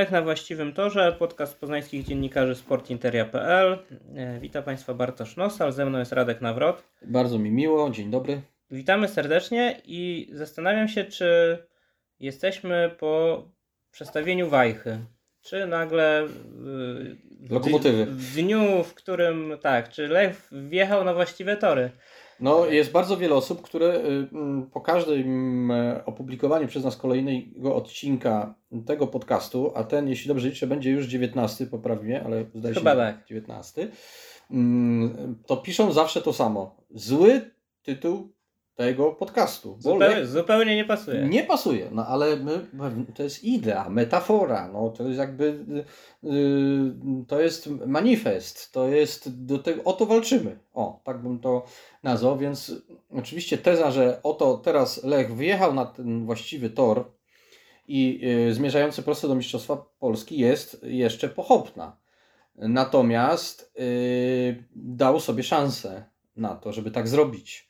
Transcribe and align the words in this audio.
Lech 0.00 0.10
na 0.10 0.22
właściwym 0.22 0.72
torze, 0.72 1.16
podcast 1.18 1.60
poznańskich 1.60 2.04
dziennikarzy 2.04 2.54
sportinteria.pl. 2.54 3.78
E, 4.16 4.40
Witam 4.40 4.62
Państwa 4.62 4.94
Bartosz 4.94 5.36
Nosal, 5.36 5.72
ze 5.72 5.86
mną 5.86 5.98
jest 5.98 6.12
Radek 6.12 6.40
Nawrot. 6.40 6.82
Bardzo 7.02 7.38
mi 7.38 7.50
miło, 7.50 7.90
dzień 7.90 8.10
dobry. 8.10 8.40
Witamy 8.70 9.08
serdecznie 9.08 9.80
i 9.84 10.30
zastanawiam 10.32 10.88
się, 10.88 11.04
czy 11.04 11.58
jesteśmy 12.20 12.90
po 12.98 13.44
przestawieniu 13.90 14.48
wajchy. 14.48 14.98
Czy 15.40 15.66
nagle 15.66 16.22
yy, 16.22 17.16
w 17.48 17.50
Lokomotywy. 17.52 18.06
w 18.06 18.34
dniu, 18.34 18.84
w 18.84 18.94
którym 18.94 19.52
tak, 19.60 19.88
czy 19.88 20.08
Lech 20.08 20.48
wjechał 20.52 21.04
na 21.04 21.14
właściwe 21.14 21.56
tory? 21.56 21.90
No, 22.40 22.66
jest 22.66 22.92
bardzo 22.92 23.16
wiele 23.16 23.34
osób, 23.34 23.62
które 23.62 23.94
y, 23.94 24.28
mm, 24.32 24.70
po 24.70 24.80
każdym 24.80 25.70
e, 25.70 26.04
opublikowaniu 26.04 26.68
przez 26.68 26.84
nas 26.84 26.96
kolejnego 26.96 27.74
odcinka 27.74 28.54
tego 28.86 29.06
podcastu, 29.06 29.72
a 29.74 29.84
ten, 29.84 30.08
jeśli 30.08 30.28
dobrze 30.28 30.48
liczę, 30.48 30.66
będzie 30.66 30.90
już 30.90 31.06
19, 31.06 31.66
popraw 31.66 32.02
mnie, 32.02 32.24
ale 32.24 32.44
zdaje 32.54 32.74
się 32.74 32.80
Chyba 32.80 32.96
tak. 32.96 33.26
19, 33.26 33.88
mm, 34.50 35.36
to 35.46 35.56
piszą 35.56 35.92
zawsze 35.92 36.22
to 36.22 36.32
samo. 36.32 36.76
Zły 36.90 37.50
tytuł 37.82 38.32
tego 38.80 39.12
podcastu. 39.12 39.76
Zupełnie, 39.78 40.26
zupełnie 40.26 40.76
nie 40.76 40.84
pasuje. 40.84 41.28
Nie 41.28 41.44
pasuje, 41.44 41.88
no 41.92 42.06
ale 42.06 42.36
my, 42.36 42.66
to 43.14 43.22
jest 43.22 43.44
idea, 43.44 43.88
metafora, 43.88 44.68
no 44.68 44.90
to 44.90 45.04
jest 45.04 45.18
jakby, 45.18 45.44
y, 46.24 46.28
y, 46.28 47.26
to 47.28 47.40
jest 47.40 47.70
manifest, 47.86 48.72
to 48.72 48.88
jest, 48.88 49.44
do 49.44 49.58
tego, 49.58 49.84
o 49.84 49.92
to 49.92 50.06
walczymy, 50.06 50.58
o, 50.74 51.00
tak 51.04 51.22
bym 51.22 51.38
to 51.38 51.64
nazwał, 52.02 52.38
więc 52.38 52.74
oczywiście 53.10 53.58
teza, 53.58 53.90
że 53.90 54.20
oto 54.22 54.58
teraz 54.64 55.04
Lech 55.04 55.34
wyjechał 55.34 55.74
na 55.74 55.86
ten 55.86 56.26
właściwy 56.26 56.70
tor 56.70 57.04
i 57.88 58.20
y, 58.48 58.54
zmierzający 58.54 59.02
prosto 59.02 59.28
do 59.28 59.34
Mistrzostwa 59.34 59.76
Polski 59.98 60.38
jest 60.38 60.82
jeszcze 60.82 61.28
pochopna. 61.28 61.96
Natomiast 62.56 63.72
y, 63.80 64.64
dał 64.74 65.20
sobie 65.20 65.42
szansę 65.42 66.04
na 66.36 66.54
to, 66.54 66.72
żeby 66.72 66.90
tak 66.90 67.08
zrobić. 67.08 67.69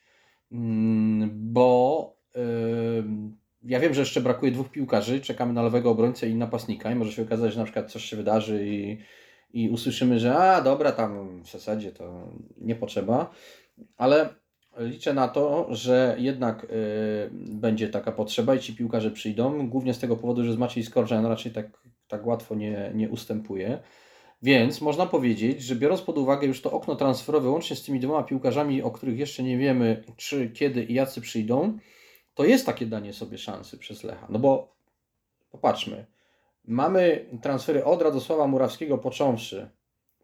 Mm, 0.53 1.31
bo 1.33 2.17
ja 3.63 3.81
wiem, 3.81 3.95
że 3.95 4.01
jeszcze 4.01 4.21
brakuje 4.21 4.53
dwóch 4.53 4.71
piłkarzy, 4.71 5.21
czekamy 5.21 5.53
na 5.53 5.63
lewego 5.63 5.91
obrońcę 5.91 6.29
i 6.29 6.35
napastnika 6.35 6.91
i 6.91 6.95
może 6.95 7.13
się 7.13 7.23
okazać, 7.23 7.53
że 7.53 7.59
na 7.59 7.65
przykład 7.65 7.93
coś 7.93 8.05
się 8.05 8.17
wydarzy 8.17 8.67
i, 8.67 8.99
i 9.53 9.71
usłyszymy, 9.71 10.19
że 10.19 10.37
a 10.37 10.61
dobra, 10.61 10.93
tam 10.93 11.43
w 11.43 11.51
zasadzie 11.51 11.93
to 11.93 12.33
nie 12.59 12.75
potrzeba, 12.75 13.31
ale 13.97 14.29
liczę 14.79 15.15
na 15.15 15.29
to, 15.29 15.67
że 15.71 16.17
jednak 16.19 16.65
y, 16.65 16.69
będzie 17.33 17.89
taka 17.89 18.13
potrzeba 18.13 18.55
i 18.55 18.61
ci 18.61 18.77
piłkarze 18.77 19.11
przyjdą, 19.11 19.69
głównie 19.69 19.95
z 19.95 19.99
tego 19.99 20.17
powodu, 20.17 20.45
że 20.45 20.53
z 20.53 20.59
Maciej 20.59 20.85
Skorżan 20.85 21.27
raczej 21.27 21.53
tak, 21.53 21.67
tak 22.09 22.27
łatwo 22.27 22.55
nie, 22.55 22.93
nie 22.95 23.09
ustępuje. 23.09 23.79
Więc 24.43 24.81
można 24.81 25.07
powiedzieć, 25.07 25.63
że 25.63 25.77
biorąc 25.77 26.03
pod 26.03 26.19
uwagę 26.19 26.47
już 26.47 26.63
to 26.63 26.73
okno 26.73 26.97
transferowe, 26.97 27.51
łącznie 27.51 27.77
z 27.77 27.83
tymi 27.83 28.01
dwoma 28.01 28.23
piłkarzami, 28.23 28.83
o 28.83 28.91
których 28.91 29.19
jeszcze 29.19 29.43
nie 29.43 29.59
wiemy, 29.59 30.05
czy, 30.17 30.51
kiedy 30.51 30.85
i 30.85 30.95
jacy 30.95 31.21
przyjdą, 31.21 31.79
to 32.35 32.45
jest 32.45 32.67
takie 32.67 32.87
danie 32.87 33.13
sobie 33.13 33.39
szansy 33.39 33.79
przez 33.79 34.05
Lecha. 34.05 34.27
No 34.31 34.39
bo 34.39 34.77
popatrzmy, 35.51 36.07
mamy 36.65 37.27
transfery 37.43 37.85
od 37.85 38.03
Radosława 38.03 38.47
Murawskiego 38.47 38.99
począwszy, 38.99 39.71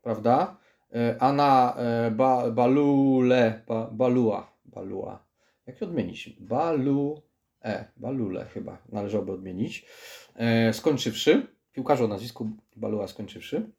prawda? 0.03 0.57
E, 0.95 1.17
A 1.21 1.33
na 1.33 1.77
e, 1.77 2.11
ba, 2.11 2.51
Balule, 2.51 3.63
ba, 3.67 3.91
Balua, 3.93 4.53
Balua, 4.65 5.25
jak 5.67 5.83
odmienić? 5.83 6.31
Balu, 6.41 7.23
e, 7.65 7.85
Balule 7.97 8.45
chyba 8.45 8.79
należałoby 8.89 9.33
odmienić. 9.33 9.87
E, 10.35 10.73
skończywszy, 10.73 11.47
piłkarzu 11.73 12.05
o 12.05 12.09
nazwisku 12.09 12.51
Balua 12.77 13.09
skończywszy, 13.09 13.71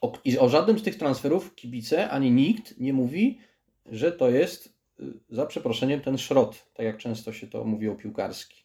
o, 0.00 0.12
I 0.24 0.38
o 0.38 0.48
żadnym 0.48 0.78
z 0.78 0.82
tych 0.82 0.98
transferów 0.98 1.54
kibice 1.54 2.10
ani 2.10 2.30
nikt 2.30 2.80
nie 2.80 2.92
mówi, 2.92 3.38
że 3.86 4.12
to 4.12 4.30
jest 4.30 4.74
y, 5.00 5.04
za 5.30 5.46
przeproszeniem 5.46 6.00
ten 6.00 6.18
szrot, 6.18 6.66
tak 6.74 6.86
jak 6.86 6.98
często 6.98 7.32
się 7.32 7.46
to 7.46 7.64
mówi 7.64 7.88
o 7.88 7.94
piłkarski. 7.94 8.64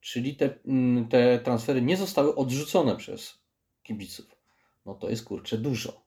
Czyli 0.00 0.36
te, 0.36 0.50
mm, 0.66 1.08
te 1.08 1.38
transfery 1.38 1.82
nie 1.82 1.96
zostały 1.96 2.34
odrzucone 2.34 2.96
przez 2.96 3.38
kibiców. 3.82 4.26
No 4.86 4.94
to 4.94 5.10
jest 5.10 5.24
kurczę 5.24 5.58
dużo. 5.58 6.02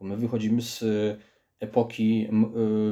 Bo 0.00 0.06
my 0.06 0.16
wychodzimy 0.16 0.62
z 0.62 0.82
y, 0.82 1.16
epoki 1.60 2.28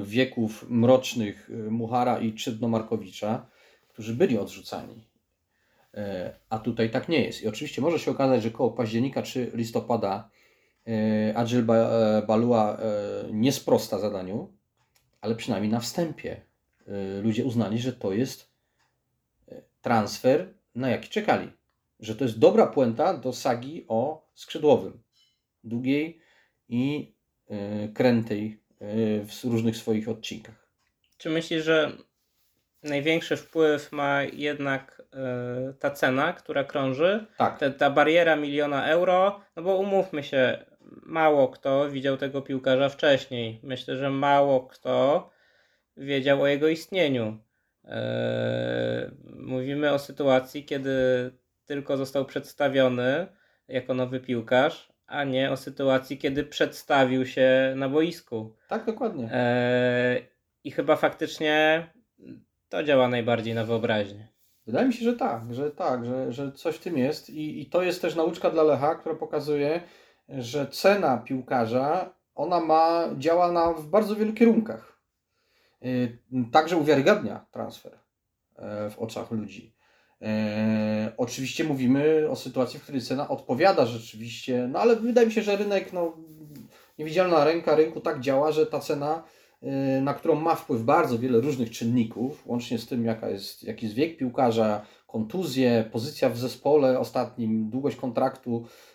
y, 0.02 0.06
wieków 0.06 0.66
mrocznych 0.68 1.50
Muchara 1.70 2.18
i 2.18 2.34
Czydnomarkowicza, 2.34 3.46
którzy 3.88 4.14
byli 4.14 4.38
odrzucani. 4.38 5.10
E, 5.94 6.34
A 6.48 6.58
tutaj 6.58 6.90
tak 6.90 7.08
nie 7.08 7.24
jest. 7.24 7.42
I 7.42 7.48
oczywiście 7.48 7.82
może 7.82 7.98
się 7.98 8.10
okazać, 8.10 8.42
że 8.42 8.50
koło 8.50 8.70
października 8.70 9.22
czy 9.22 9.50
listopada 9.54 10.30
e, 10.90 11.36
Adjel 11.36 11.62
Ba- 11.62 11.74
e, 12.18 12.22
Balua 12.26 12.76
e, 12.76 12.82
nie 13.32 13.52
sprosta 13.52 13.98
zadaniu, 13.98 14.52
ale 15.20 15.34
przynajmniej 15.34 15.72
na 15.72 15.80
wstępie 15.80 16.40
e, 16.86 17.20
ludzie 17.22 17.44
uznali, 17.44 17.78
że 17.78 17.92
to 17.92 18.12
jest 18.12 18.50
e, 19.48 19.62
transfer, 19.82 20.54
na 20.74 20.88
jaki 20.90 21.08
czekali. 21.08 21.52
Że 22.00 22.14
to 22.16 22.24
jest 22.24 22.38
dobra 22.38 22.66
puenta 22.66 23.14
do 23.16 23.32
sagi 23.32 23.84
o 23.88 24.28
skrzydłowym. 24.34 25.02
Długiej 25.64 26.20
i 26.68 27.14
e, 27.50 27.88
krętej 27.88 28.60
w 29.24 29.44
różnych 29.44 29.76
swoich 29.76 30.08
odcinkach. 30.08 30.66
Czy 31.18 31.30
myślisz, 31.30 31.64
że 31.64 31.92
największy 32.82 33.36
wpływ 33.36 33.92
ma 33.92 34.22
jednak 34.22 35.02
ta 35.78 35.90
cena, 35.90 36.32
która 36.32 36.64
krąży? 36.64 37.26
Tak, 37.36 37.58
Ta, 37.58 37.70
ta 37.70 37.90
bariera 37.90 38.36
miliona 38.36 38.86
euro? 38.86 39.40
No 39.56 39.62
bo 39.62 39.76
umówmy 39.76 40.22
się, 40.22 40.66
mało 41.02 41.48
kto 41.48 41.90
widział 41.90 42.16
tego 42.16 42.42
piłkarza 42.42 42.88
wcześniej. 42.88 43.60
Myślę, 43.62 43.96
że 43.96 44.10
mało 44.10 44.60
kto 44.60 45.30
wiedział 45.96 46.42
o 46.42 46.46
jego 46.46 46.68
istnieniu. 46.68 47.38
E, 47.84 49.10
mówimy 49.36 49.92
o 49.92 49.98
sytuacji, 49.98 50.64
kiedy 50.64 51.30
tylko 51.66 51.96
został 51.96 52.24
przedstawiony 52.24 53.26
jako 53.68 53.94
nowy 53.94 54.20
piłkarz, 54.20 54.92
a 55.06 55.24
nie 55.24 55.50
o 55.50 55.56
sytuacji, 55.56 56.18
kiedy 56.18 56.44
przedstawił 56.44 57.26
się 57.26 57.72
na 57.76 57.88
boisku. 57.88 58.56
tak 58.68 58.86
dokładnie. 58.86 59.28
E, 59.32 60.16
I 60.64 60.70
chyba 60.70 60.96
faktycznie 60.96 61.86
to 62.68 62.82
działa 62.82 63.08
najbardziej 63.08 63.54
na 63.54 63.64
wyobraźnię. 63.64 64.28
Wydaje 64.66 64.86
mi 64.86 64.92
się, 64.92 65.04
że 65.04 65.12
tak, 65.12 65.54
że 65.54 65.70
tak, 65.70 66.06
że, 66.06 66.32
że 66.32 66.52
coś 66.52 66.76
w 66.76 66.80
tym 66.80 66.98
jest 66.98 67.30
I, 67.30 67.62
i 67.62 67.66
to 67.66 67.82
jest 67.82 68.02
też 68.02 68.14
nauczka 68.14 68.50
dla 68.50 68.62
Lecha, 68.62 68.94
która 68.94 69.14
pokazuje, 69.14 69.80
że 70.38 70.66
cena 70.66 71.18
piłkarza, 71.18 72.14
ona 72.34 72.60
ma, 72.60 73.08
działa 73.18 73.52
na, 73.52 73.72
w 73.72 73.86
bardzo 73.86 74.16
wielu 74.16 74.32
kierunkach. 74.32 75.00
Yy, 75.80 76.18
Także 76.52 76.76
uwiarygadnia 76.76 77.46
transfer 77.50 77.98
e, 78.56 78.90
w 78.90 78.98
oczach 78.98 79.30
ludzi. 79.30 79.74
E, 80.22 81.12
Oczywiście 81.16 81.64
mówimy 81.64 82.26
o 82.30 82.36
sytuacji, 82.36 82.80
w 82.80 82.82
której 82.82 83.00
cena 83.00 83.28
odpowiada 83.28 83.86
rzeczywiście, 83.86 84.68
no 84.72 84.78
ale 84.78 84.96
wydaje 84.96 85.26
mi 85.26 85.32
się, 85.32 85.42
że 85.42 85.56
rynek, 85.56 85.92
no, 85.92 86.16
niewidzialna 86.98 87.44
ręka 87.44 87.74
rynku 87.74 88.00
tak 88.00 88.20
działa, 88.20 88.52
że 88.52 88.66
ta 88.66 88.80
cena 88.80 89.22
y, 89.62 90.00
na 90.00 90.14
którą 90.14 90.34
ma 90.34 90.54
wpływ 90.54 90.82
bardzo 90.82 91.18
wiele 91.18 91.40
różnych 91.40 91.70
czynników, 91.70 92.46
łącznie 92.46 92.78
z 92.78 92.86
tym, 92.86 93.04
jaka 93.04 93.30
jest, 93.30 93.62
jaki 93.62 93.86
jest 93.86 93.96
wiek 93.96 94.16
piłkarza, 94.16 94.86
kontuzje, 95.06 95.84
pozycja 95.92 96.30
w 96.30 96.38
zespole 96.38 96.98
ostatnim, 96.98 97.70
długość 97.70 97.96
kontraktu, 97.96 98.66
y, 98.66 98.89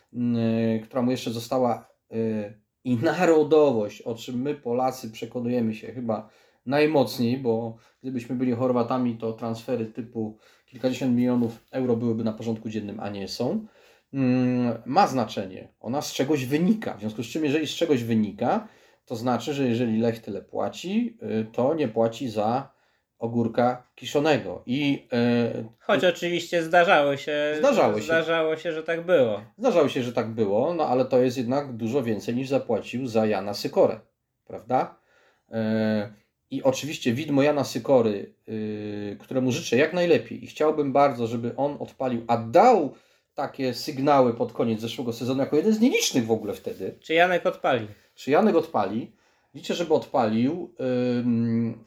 która 0.84 1.02
mu 1.02 1.12
jeszcze 1.12 1.32
została 1.32 1.88
y, 2.14 2.54
i 2.84 2.96
narodowość, 2.98 4.02
o 4.02 4.16
czym 4.16 4.42
my 4.42 4.56
Polacy 4.56 5.12
przekonujemy 5.12 5.74
się 5.74 5.92
chyba 5.92 6.30
najmocniej, 6.66 7.38
bo 7.38 7.78
gdybyśmy 8.04 8.36
byli 8.36 8.52
Chorwatami, 8.52 9.18
to 9.18 9.34
transfery 9.34 9.86
typu 9.86 10.38
kilkadziesiąt 10.66 11.16
milionów 11.16 11.66
euro 11.72 11.96
byłyby 11.96 12.24
na 12.24 12.34
porządku 12.34 12.70
dziennym, 12.70 13.00
a 13.00 13.10
nie 13.10 13.28
są. 13.28 13.66
Mm, 14.14 14.74
Ma 14.86 15.08
znaczenie. 15.08 15.74
Ona 15.80 16.02
z 16.02 16.14
czegoś 16.14 16.46
wynika. 16.46 16.98
W 16.98 17.00
związku 17.00 17.24
z 17.24 17.28
czym, 17.28 17.44
jeżeli 17.44 17.68
z 17.68 17.76
czegoś 17.76 18.04
wynika, 18.04 18.68
to 19.06 19.16
znaczy, 19.16 19.54
że 19.54 19.68
jeżeli 19.68 20.00
Lech 20.00 20.20
tyle 20.20 20.42
płaci, 20.42 21.18
y, 21.42 21.46
to 21.52 21.74
nie 21.74 21.88
płaci 21.88 22.30
za 22.30 22.75
ogórka 23.26 23.84
kiszonego. 23.96 24.64
I 24.66 25.08
y, 25.60 25.66
Choć 25.80 26.04
oczywiście 26.04 26.64
zdarzało 26.64 27.18
się, 27.18 27.56
Zdarzało 27.60 27.98
się. 27.98 28.04
zdarzało 28.04 28.58
się, 28.58 28.72
że 28.72 28.84
tak 28.84 29.06
było. 29.06 29.42
zdarzało 29.58 29.90
się, 29.90 30.04
że 30.04 30.14
tak 30.14 30.28
było, 30.30 30.74
no 30.74 30.88
ale 30.88 31.06
to 31.06 31.22
jest 31.22 31.38
jednak 31.38 31.74
dużo 31.74 32.04
więcej 32.04 32.36
niż 32.36 32.48
zapłacił 32.50 33.08
za 33.08 33.26
Jana 33.26 33.54
Sykorę, 33.54 34.00
prawda? 34.48 34.96
Y, 35.50 35.56
I 36.52 36.64
oczywiście 36.64 37.14
widmo 37.14 37.44
Jana 37.44 37.64
Sykory, 37.64 38.34
y, 38.50 39.18
któremu 39.20 39.52
życzę 39.52 39.78
jak 39.78 39.94
najlepiej 39.94 40.44
i 40.44 40.48
chciałbym 40.48 40.94
bardzo, 40.94 41.28
żeby 41.28 41.56
on 41.58 41.78
odpalił, 41.80 42.24
a 42.28 42.38
dał 42.38 42.94
takie 43.34 43.74
sygnały 43.74 44.34
pod 44.34 44.54
koniec 44.54 44.82
zeszłego 44.82 45.14
sezonu, 45.14 45.40
jako 45.40 45.56
jeden 45.56 45.74
z 45.74 45.80
nielicznych 45.80 46.26
w 46.26 46.32
ogóle 46.32 46.54
wtedy, 46.54 46.96
Czy 47.00 47.14
Janek 47.14 47.46
odpali? 47.46 47.88
czy 48.16 48.32
Janek 48.32 48.56
odpali. 48.56 49.12
Liczę, 49.56 49.74
żeby 49.74 49.94
odpalił 49.94 50.74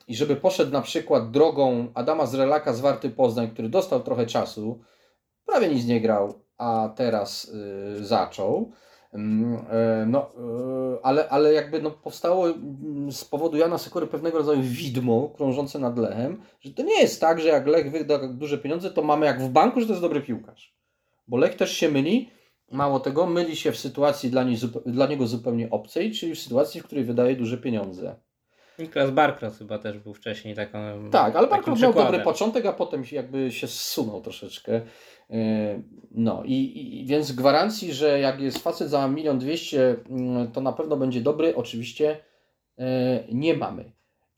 i 0.08 0.16
żeby 0.16 0.36
poszedł 0.36 0.72
na 0.72 0.82
przykład 0.82 1.30
drogą 1.30 1.88
Adama 1.94 2.26
Zrelaka 2.26 2.72
z 2.72 2.80
Warty 2.80 3.10
Poznań, 3.10 3.50
który 3.50 3.68
dostał 3.68 4.02
trochę 4.02 4.26
czasu, 4.26 4.80
prawie 5.46 5.68
nic 5.68 5.86
nie 5.86 6.00
grał, 6.00 6.34
a 6.58 6.92
teraz 6.96 7.44
y, 7.98 8.04
zaczął. 8.04 8.72
E, 9.12 10.06
No, 10.06 10.20
e, 10.20 10.98
ale, 11.02 11.28
ale 11.28 11.52
jakby 11.52 11.82
no 11.82 11.90
powstało 11.90 12.48
mm, 12.48 13.12
z 13.12 13.24
powodu 13.24 13.56
Jana 13.56 13.78
Sekury 13.78 14.06
pewnego 14.06 14.38
rodzaju 14.38 14.60
widmo 14.62 15.28
krążące 15.28 15.78
nad 15.78 15.98
Lechem, 15.98 16.42
że 16.60 16.70
to 16.70 16.82
nie 16.82 17.00
jest 17.00 17.20
tak, 17.20 17.40
że 17.40 17.48
jak 17.48 17.66
Lech 17.66 17.90
wyda 17.90 18.18
duże 18.28 18.58
pieniądze, 18.58 18.90
to 18.90 19.02
mamy 19.02 19.26
jak 19.26 19.42
w 19.42 19.48
banku, 19.48 19.80
że 19.80 19.86
to 19.86 19.92
jest 19.92 20.02
dobry 20.02 20.20
piłkarz. 20.20 20.74
Bo 21.28 21.36
Lech 21.36 21.56
też 21.56 21.72
się 21.72 21.88
myli, 21.88 22.30
mało 22.70 23.00
tego, 23.00 23.26
myli 23.26 23.56
się 23.56 23.72
w 23.72 23.78
sytuacji 23.78 24.30
dla, 24.30 24.44
niej, 24.44 24.56
dla 24.86 25.06
niego 25.06 25.26
zupełnie 25.26 25.70
obcej, 25.70 26.12
czyli 26.12 26.34
w 26.34 26.38
sytuacji, 26.38 26.80
w 26.80 26.84
której 26.84 27.04
wydaje 27.04 27.36
duże 27.36 27.58
pieniądze. 27.58 28.16
Niklas 28.78 29.10
Barkros 29.10 29.58
chyba 29.58 29.78
też 29.78 29.98
był 29.98 30.14
wcześniej 30.14 30.54
taką. 30.54 30.78
Tak, 31.10 31.36
ale 31.36 31.48
Barkov 31.48 31.80
miał 31.80 31.92
dobry 31.92 32.20
początek, 32.20 32.66
a 32.66 32.72
potem 32.72 33.02
jakby 33.12 33.52
się 33.52 33.66
zsunął 33.66 34.20
troszeczkę. 34.20 34.80
Yy, 35.30 35.38
No 36.10 36.42
i, 36.44 37.00
i 37.02 37.06
więc 37.06 37.32
gwarancji, 37.32 37.92
że 37.92 38.20
jak 38.20 38.40
jest 38.40 38.58
facet 38.58 38.90
za 38.90 39.08
milion 39.08 39.38
dwieście, 39.38 39.96
mm, 40.10 40.52
to 40.52 40.60
na 40.60 40.72
pewno 40.72 40.96
będzie 40.96 41.20
dobry, 41.20 41.56
oczywiście 41.56 42.16
yy, 42.78 42.84
nie 43.32 43.54
mamy. 43.54 43.92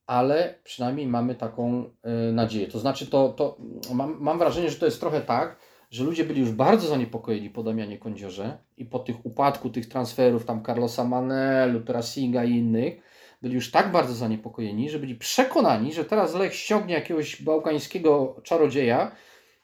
Ale 0.07 0.55
przynajmniej 0.65 1.07
mamy 1.07 1.35
taką 1.35 1.85
yy, 2.05 2.33
nadzieję. 2.33 2.67
To 2.67 2.79
znaczy, 2.79 3.07
to, 3.07 3.29
to 3.29 3.57
mam, 3.95 4.17
mam 4.21 4.39
wrażenie, 4.39 4.71
że 4.71 4.77
to 4.77 4.87
jest 4.87 5.01
trochę 5.01 5.21
tak, 5.21 5.57
że 5.91 6.05
ludzie 6.05 6.25
byli 6.25 6.41
już 6.41 6.51
bardzo 6.51 6.89
zaniepokojeni 6.89 7.51
po 7.51 7.63
Damianie 7.63 7.99
Kądziorze 7.99 8.59
i 8.77 8.85
po 8.85 8.99
tych 8.99 9.27
upadku 9.27 9.71
tych 9.71 9.89
transferów, 9.89 10.45
tam 10.45 10.65
Carlosa 10.65 11.05
Manelu, 11.05 11.81
Trasinga 11.81 12.45
i 12.45 12.51
innych, 12.51 13.01
byli 13.43 13.55
już 13.55 13.71
tak 13.71 13.93
bardzo 13.93 14.15
zaniepokojeni, 14.15 14.91
że 14.91 14.99
byli 14.99 15.15
przekonani, 15.15 15.93
że 15.93 16.05
teraz 16.05 16.35
Lech 16.35 16.55
ściągnie 16.55 16.95
jakiegoś 16.95 17.43
bałkańskiego 17.43 18.41
czarodzieja 18.43 19.13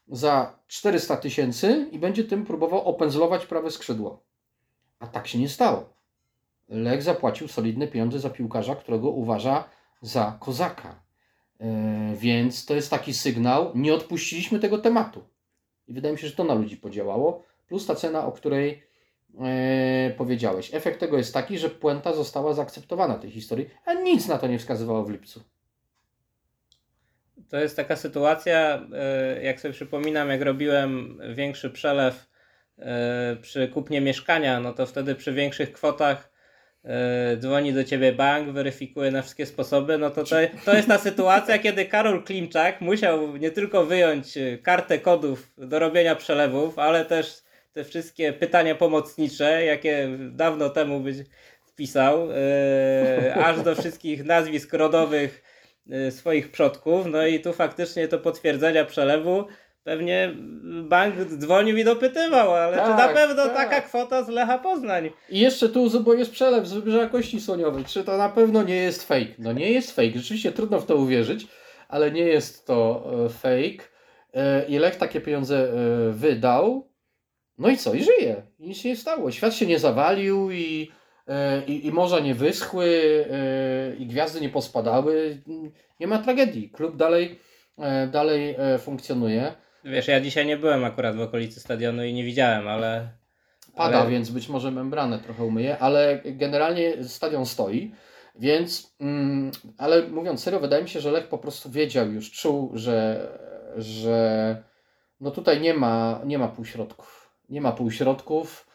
za 0.08 0.58
400 0.66 1.16
tysięcy 1.16 1.88
i 1.92 1.98
będzie 1.98 2.24
tym 2.24 2.44
próbował 2.44 2.84
opędzlować 2.84 3.46
prawe 3.46 3.70
skrzydło. 3.70 4.22
A 4.98 5.06
tak 5.06 5.28
się 5.28 5.38
nie 5.38 5.48
stało. 5.48 5.96
Lech 6.68 7.02
zapłacił 7.02 7.48
solidne 7.48 7.88
pieniądze 7.88 8.20
za 8.20 8.30
piłkarza, 8.30 8.76
którego 8.76 9.10
uważa 9.10 9.64
za 10.00 10.36
kozaka. 10.40 11.02
Yy, 11.60 12.16
więc 12.16 12.64
to 12.64 12.74
jest 12.74 12.90
taki 12.90 13.14
sygnał, 13.14 13.72
nie 13.74 13.94
odpuściliśmy 13.94 14.58
tego 14.58 14.78
tematu. 14.78 15.24
I 15.88 15.92
wydaje 15.92 16.12
mi 16.12 16.18
się, 16.18 16.26
że 16.26 16.36
to 16.36 16.44
na 16.44 16.54
ludzi 16.54 16.76
podziałało. 16.76 17.44
Plus 17.68 17.86
ta 17.86 17.94
cena, 17.94 18.26
o 18.26 18.32
której 18.32 18.82
e, 19.40 20.10
powiedziałeś. 20.16 20.74
Efekt 20.74 21.00
tego 21.00 21.18
jest 21.18 21.34
taki, 21.34 21.58
że 21.58 21.70
puenta 21.70 22.12
została 22.12 22.52
zaakceptowana 22.52 23.18
tej 23.18 23.30
historii, 23.30 23.70
a 23.84 23.94
nic 23.94 24.28
na 24.28 24.38
to 24.38 24.46
nie 24.46 24.58
wskazywało 24.58 25.04
w 25.04 25.10
lipcu. 25.10 25.44
To 27.50 27.56
jest 27.56 27.76
taka 27.76 27.96
sytuacja, 27.96 28.86
e, 28.94 29.42
jak 29.42 29.60
sobie 29.60 29.74
przypominam, 29.74 30.28
jak 30.28 30.42
robiłem 30.42 31.20
większy 31.34 31.70
przelew 31.70 32.28
e, 32.78 33.36
przy 33.42 33.68
kupnie 33.68 34.00
mieszkania, 34.00 34.60
no 34.60 34.72
to 34.72 34.86
wtedy 34.86 35.14
przy 35.14 35.32
większych 35.32 35.72
kwotach 35.72 36.35
dzwoni 37.36 37.72
do 37.72 37.84
ciebie 37.84 38.12
bank, 38.12 38.48
weryfikuje 38.48 39.10
na 39.10 39.22
wszystkie 39.22 39.46
sposoby, 39.46 39.98
no 39.98 40.10
to 40.10 40.24
to, 40.24 40.36
to 40.64 40.76
jest 40.76 40.88
ta 40.88 40.98
sytuacja, 40.98 41.58
kiedy 41.58 41.84
Karol 41.84 42.22
Klimczak 42.22 42.80
musiał 42.80 43.36
nie 43.36 43.50
tylko 43.50 43.86
wyjąć 43.86 44.36
e, 44.36 44.58
kartę 44.58 44.98
kodów 44.98 45.52
do 45.58 45.78
robienia 45.78 46.14
przelewów, 46.14 46.78
ale 46.78 47.04
też 47.04 47.42
te 47.72 47.84
wszystkie 47.84 48.32
pytania 48.32 48.74
pomocnicze, 48.74 49.64
jakie 49.64 50.08
dawno 50.30 50.70
temu 50.70 51.00
byś 51.00 51.16
wpisał, 51.66 52.28
e, 52.32 53.34
aż 53.34 53.62
do 53.62 53.74
wszystkich 53.74 54.24
nazwisk 54.24 54.72
rodowych 54.72 55.42
swoich 56.10 56.50
przodków. 56.50 57.06
No 57.06 57.26
i 57.26 57.40
tu 57.40 57.52
faktycznie 57.52 58.08
to 58.08 58.18
potwierdzenia 58.18 58.84
przelewu. 58.84 59.46
Pewnie 59.86 60.34
bank 60.82 61.14
dzwonił 61.38 61.76
i 61.76 61.84
dopytywał, 61.84 62.54
ale 62.54 62.76
czy 62.76 62.88
na 62.90 62.96
Tak, 62.96 63.14
pewno 63.14 63.44
tak. 63.44 63.54
taka 63.54 63.80
kwota 63.80 64.22
z 64.24 64.28
Lecha 64.28 64.58
Poznań? 64.58 65.10
I 65.30 65.40
jeszcze 65.40 65.68
tu, 65.68 66.14
jest 66.18 66.30
przelew 66.30 66.66
z 66.66 66.72
wybrzeża 66.72 67.06
Kości 67.08 67.40
Słoniowej. 67.40 67.84
Czy 67.84 68.04
to 68.04 68.16
na 68.16 68.28
pewno 68.28 68.62
nie 68.62 68.74
jest 68.76 69.08
fake? 69.08 69.26
No 69.38 69.52
nie 69.52 69.72
jest 69.72 69.96
fake. 69.96 70.10
Rzeczywiście 70.14 70.52
trudno 70.52 70.80
w 70.80 70.86
to 70.86 70.96
uwierzyć, 70.96 71.46
ale 71.88 72.10
nie 72.10 72.22
jest 72.22 72.66
to 72.66 73.10
e, 73.24 73.28
fake. 73.28 73.88
E, 74.34 74.64
I 74.68 74.78
Lech 74.78 74.96
takie 74.96 75.20
pieniądze 75.20 75.56
e, 75.58 76.12
wydał. 76.12 76.88
No 77.58 77.68
i 77.68 77.76
co? 77.76 77.94
I 77.94 78.04
żyje. 78.04 78.42
I 78.58 78.68
nic 78.68 78.78
się 78.78 78.88
nie 78.88 78.96
stało. 78.96 79.30
Świat 79.30 79.54
się 79.54 79.66
nie 79.66 79.78
zawalił 79.78 80.50
i, 80.50 80.90
i, 81.66 81.86
i 81.86 81.92
morza 81.92 82.20
nie 82.20 82.34
wyschły 82.34 83.00
i 83.98 84.06
gwiazdy 84.06 84.40
nie 84.40 84.48
pospadały. 84.48 85.42
Nie 86.00 86.06
ma 86.06 86.18
tragedii. 86.18 86.70
Klub 86.70 86.96
dalej, 86.96 87.38
dalej 88.12 88.56
funkcjonuje. 88.78 89.52
Wiesz, 89.86 90.08
ja 90.08 90.20
dzisiaj 90.20 90.46
nie 90.46 90.56
byłem 90.56 90.84
akurat 90.84 91.16
w 91.16 91.20
okolicy 91.20 91.60
stadionu 91.60 92.04
i 92.04 92.12
nie 92.12 92.24
widziałem, 92.24 92.68
ale 92.68 93.08
Pada, 93.76 94.00
Ale- 94.00 94.10
więc 94.10 94.30
być 94.30 94.48
może 94.48 94.70
membranę 94.70 95.18
trochę 95.18 95.44
umyje, 95.44 95.78
ale 95.78 96.20
generalnie 96.24 97.04
stadion 97.04 97.46
stoi. 97.46 97.92
Więc, 98.38 98.94
mm, 99.00 99.50
ale 99.78 100.08
mówiąc 100.08 100.42
serio, 100.42 100.60
wydaje 100.60 100.82
mi 100.82 100.88
się, 100.88 101.00
że 101.00 101.10
Lech 101.10 101.28
po 101.28 101.38
prostu 101.38 101.70
wiedział 101.70 102.12
już, 102.12 102.30
czuł, 102.30 102.70
że, 102.74 103.28
że 103.76 104.56
no 105.20 105.30
tutaj 105.30 105.60
nie 105.60 105.74
ma, 105.74 106.20
nie 106.24 106.38
ma 106.38 106.48
półśrodków. 106.48 107.30
Nie 107.48 107.60
ma 107.60 107.72
półśrodków. 107.72 108.66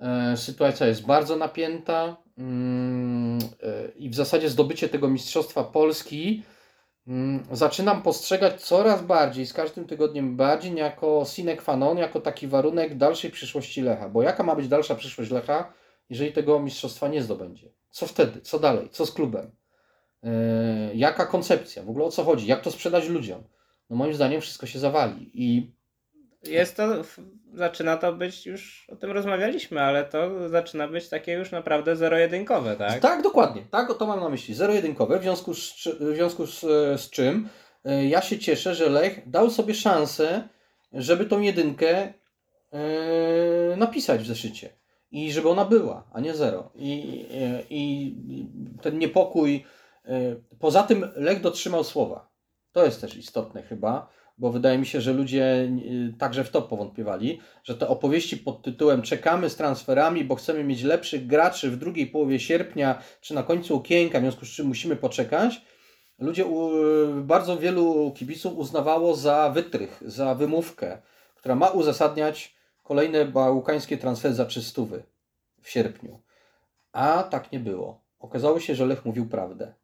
E, 0.00 0.36
sytuacja 0.36 0.86
jest 0.86 1.06
bardzo 1.06 1.36
napięta 1.36 2.16
mm, 2.38 3.38
e, 3.38 3.88
i 3.96 4.10
w 4.10 4.14
zasadzie 4.14 4.48
zdobycie 4.48 4.88
tego 4.88 5.08
Mistrzostwa 5.08 5.64
Polski 5.64 6.42
zaczynam 7.52 8.02
postrzegać 8.02 8.62
coraz 8.62 9.02
bardziej, 9.02 9.46
z 9.46 9.52
każdym 9.52 9.84
tygodniem 9.84 10.36
bardziej 10.36 10.74
jako 10.74 11.24
sine 11.26 11.56
qua 11.56 11.76
non, 11.76 11.98
jako 11.98 12.20
taki 12.20 12.48
warunek 12.48 12.96
dalszej 12.96 13.30
przyszłości 13.30 13.82
Lecha. 13.82 14.08
Bo 14.08 14.22
jaka 14.22 14.42
ma 14.42 14.56
być 14.56 14.68
dalsza 14.68 14.94
przyszłość 14.94 15.30
Lecha, 15.30 15.72
jeżeli 16.10 16.32
tego 16.32 16.60
mistrzostwa 16.60 17.08
nie 17.08 17.22
zdobędzie? 17.22 17.68
Co 17.90 18.06
wtedy? 18.06 18.40
Co 18.40 18.58
dalej? 18.58 18.88
Co 18.90 19.06
z 19.06 19.12
klubem? 19.12 19.50
Yy, 20.22 20.30
jaka 20.94 21.26
koncepcja? 21.26 21.82
W 21.82 21.90
ogóle 21.90 22.04
o 22.04 22.10
co 22.10 22.24
chodzi? 22.24 22.46
Jak 22.46 22.60
to 22.60 22.70
sprzedać 22.70 23.08
ludziom? 23.08 23.42
No 23.90 23.96
moim 23.96 24.14
zdaniem 24.14 24.40
wszystko 24.40 24.66
się 24.66 24.78
zawali. 24.78 25.30
I 25.34 25.72
jest 26.44 26.76
to, 26.76 26.88
zaczyna 27.54 27.96
to 27.96 28.12
być 28.12 28.46
już, 28.46 28.86
o 28.92 28.96
tym 28.96 29.10
rozmawialiśmy, 29.10 29.82
ale 29.82 30.04
to 30.04 30.48
zaczyna 30.48 30.88
być 30.88 31.08
takie 31.08 31.32
już 31.32 31.50
naprawdę 31.50 31.96
zero-jedynkowe, 31.96 32.76
tak? 32.76 33.00
Tak, 33.00 33.22
dokładnie. 33.22 33.62
Tak, 33.70 33.98
to 33.98 34.06
mam 34.06 34.20
na 34.20 34.28
myśli. 34.28 34.54
Zero-jedynkowe, 34.54 35.18
w 35.18 35.22
związku 35.22 35.54
z, 35.54 35.88
w 36.00 36.14
związku 36.14 36.46
z, 36.46 36.60
z 37.00 37.10
czym 37.10 37.48
e, 37.84 38.06
ja 38.06 38.22
się 38.22 38.38
cieszę, 38.38 38.74
że 38.74 38.88
Lech 38.88 39.30
dał 39.30 39.50
sobie 39.50 39.74
szansę, 39.74 40.48
żeby 40.92 41.24
tą 41.26 41.40
jedynkę 41.40 42.12
e, 42.72 43.76
napisać 43.76 44.20
w 44.22 44.26
zeszycie. 44.26 44.78
I 45.10 45.32
żeby 45.32 45.48
ona 45.48 45.64
była, 45.64 46.10
a 46.12 46.20
nie 46.20 46.34
zero. 46.34 46.70
I, 46.74 47.26
e, 47.34 47.62
i 47.70 48.14
ten 48.82 48.98
niepokój. 48.98 49.64
e, 50.04 50.36
Poza 50.58 50.82
tym 50.82 51.10
Lech 51.16 51.40
dotrzymał 51.40 51.84
słowa. 51.84 52.28
To 52.72 52.84
jest 52.84 53.00
też 53.00 53.16
istotne 53.16 53.62
chyba, 53.62 54.08
bo 54.38 54.50
wydaje 54.50 54.78
mi 54.78 54.86
się, 54.86 55.00
że 55.00 55.12
ludzie 55.12 55.44
e, 55.44 56.18
także 56.18 56.44
w 56.44 56.50
to 56.50 56.62
powątpiewali, 56.62 57.40
że 57.64 57.74
te 57.74 57.88
opowieści 57.88 58.36
pod 58.36 58.62
tytułem 58.62 59.02
Czekamy 59.02 59.50
z 59.50 59.56
transferami, 59.56 60.24
bo 60.24 60.34
chcemy 60.34 60.64
mieć 60.64 60.82
lepszych 60.82 61.26
graczy 61.26 61.70
w 61.70 61.76
drugiej 61.76 62.06
połowie 62.06 62.40
sierpnia 62.40 63.02
czy 63.20 63.34
na 63.34 63.42
końcu 63.42 63.76
okienka, 63.76 64.18
w 64.18 64.22
związku 64.22 64.46
z 64.46 64.48
czym 64.48 64.66
musimy 64.66 64.96
poczekać. 64.96 65.62
Ludzie, 66.18 66.44
bardzo 67.20 67.58
wielu 67.58 68.12
kibiców 68.16 68.58
uznawało 68.58 69.14
za 69.14 69.50
wytrych, 69.50 70.02
za 70.06 70.34
wymówkę, 70.34 70.98
która 71.34 71.54
ma 71.54 71.68
uzasadniać 71.68 72.54
kolejne 72.82 73.24
bałkańskie 73.24 73.98
transfery 73.98 74.34
za 74.34 74.46
czystówy 74.46 75.02
w 75.62 75.70
sierpniu. 75.70 76.20
A 76.92 77.22
tak 77.22 77.52
nie 77.52 77.60
było. 77.60 78.00
Okazało 78.18 78.60
się, 78.60 78.74
że 78.74 78.86
Lech 78.86 79.04
mówił 79.04 79.28
prawdę. 79.28 79.74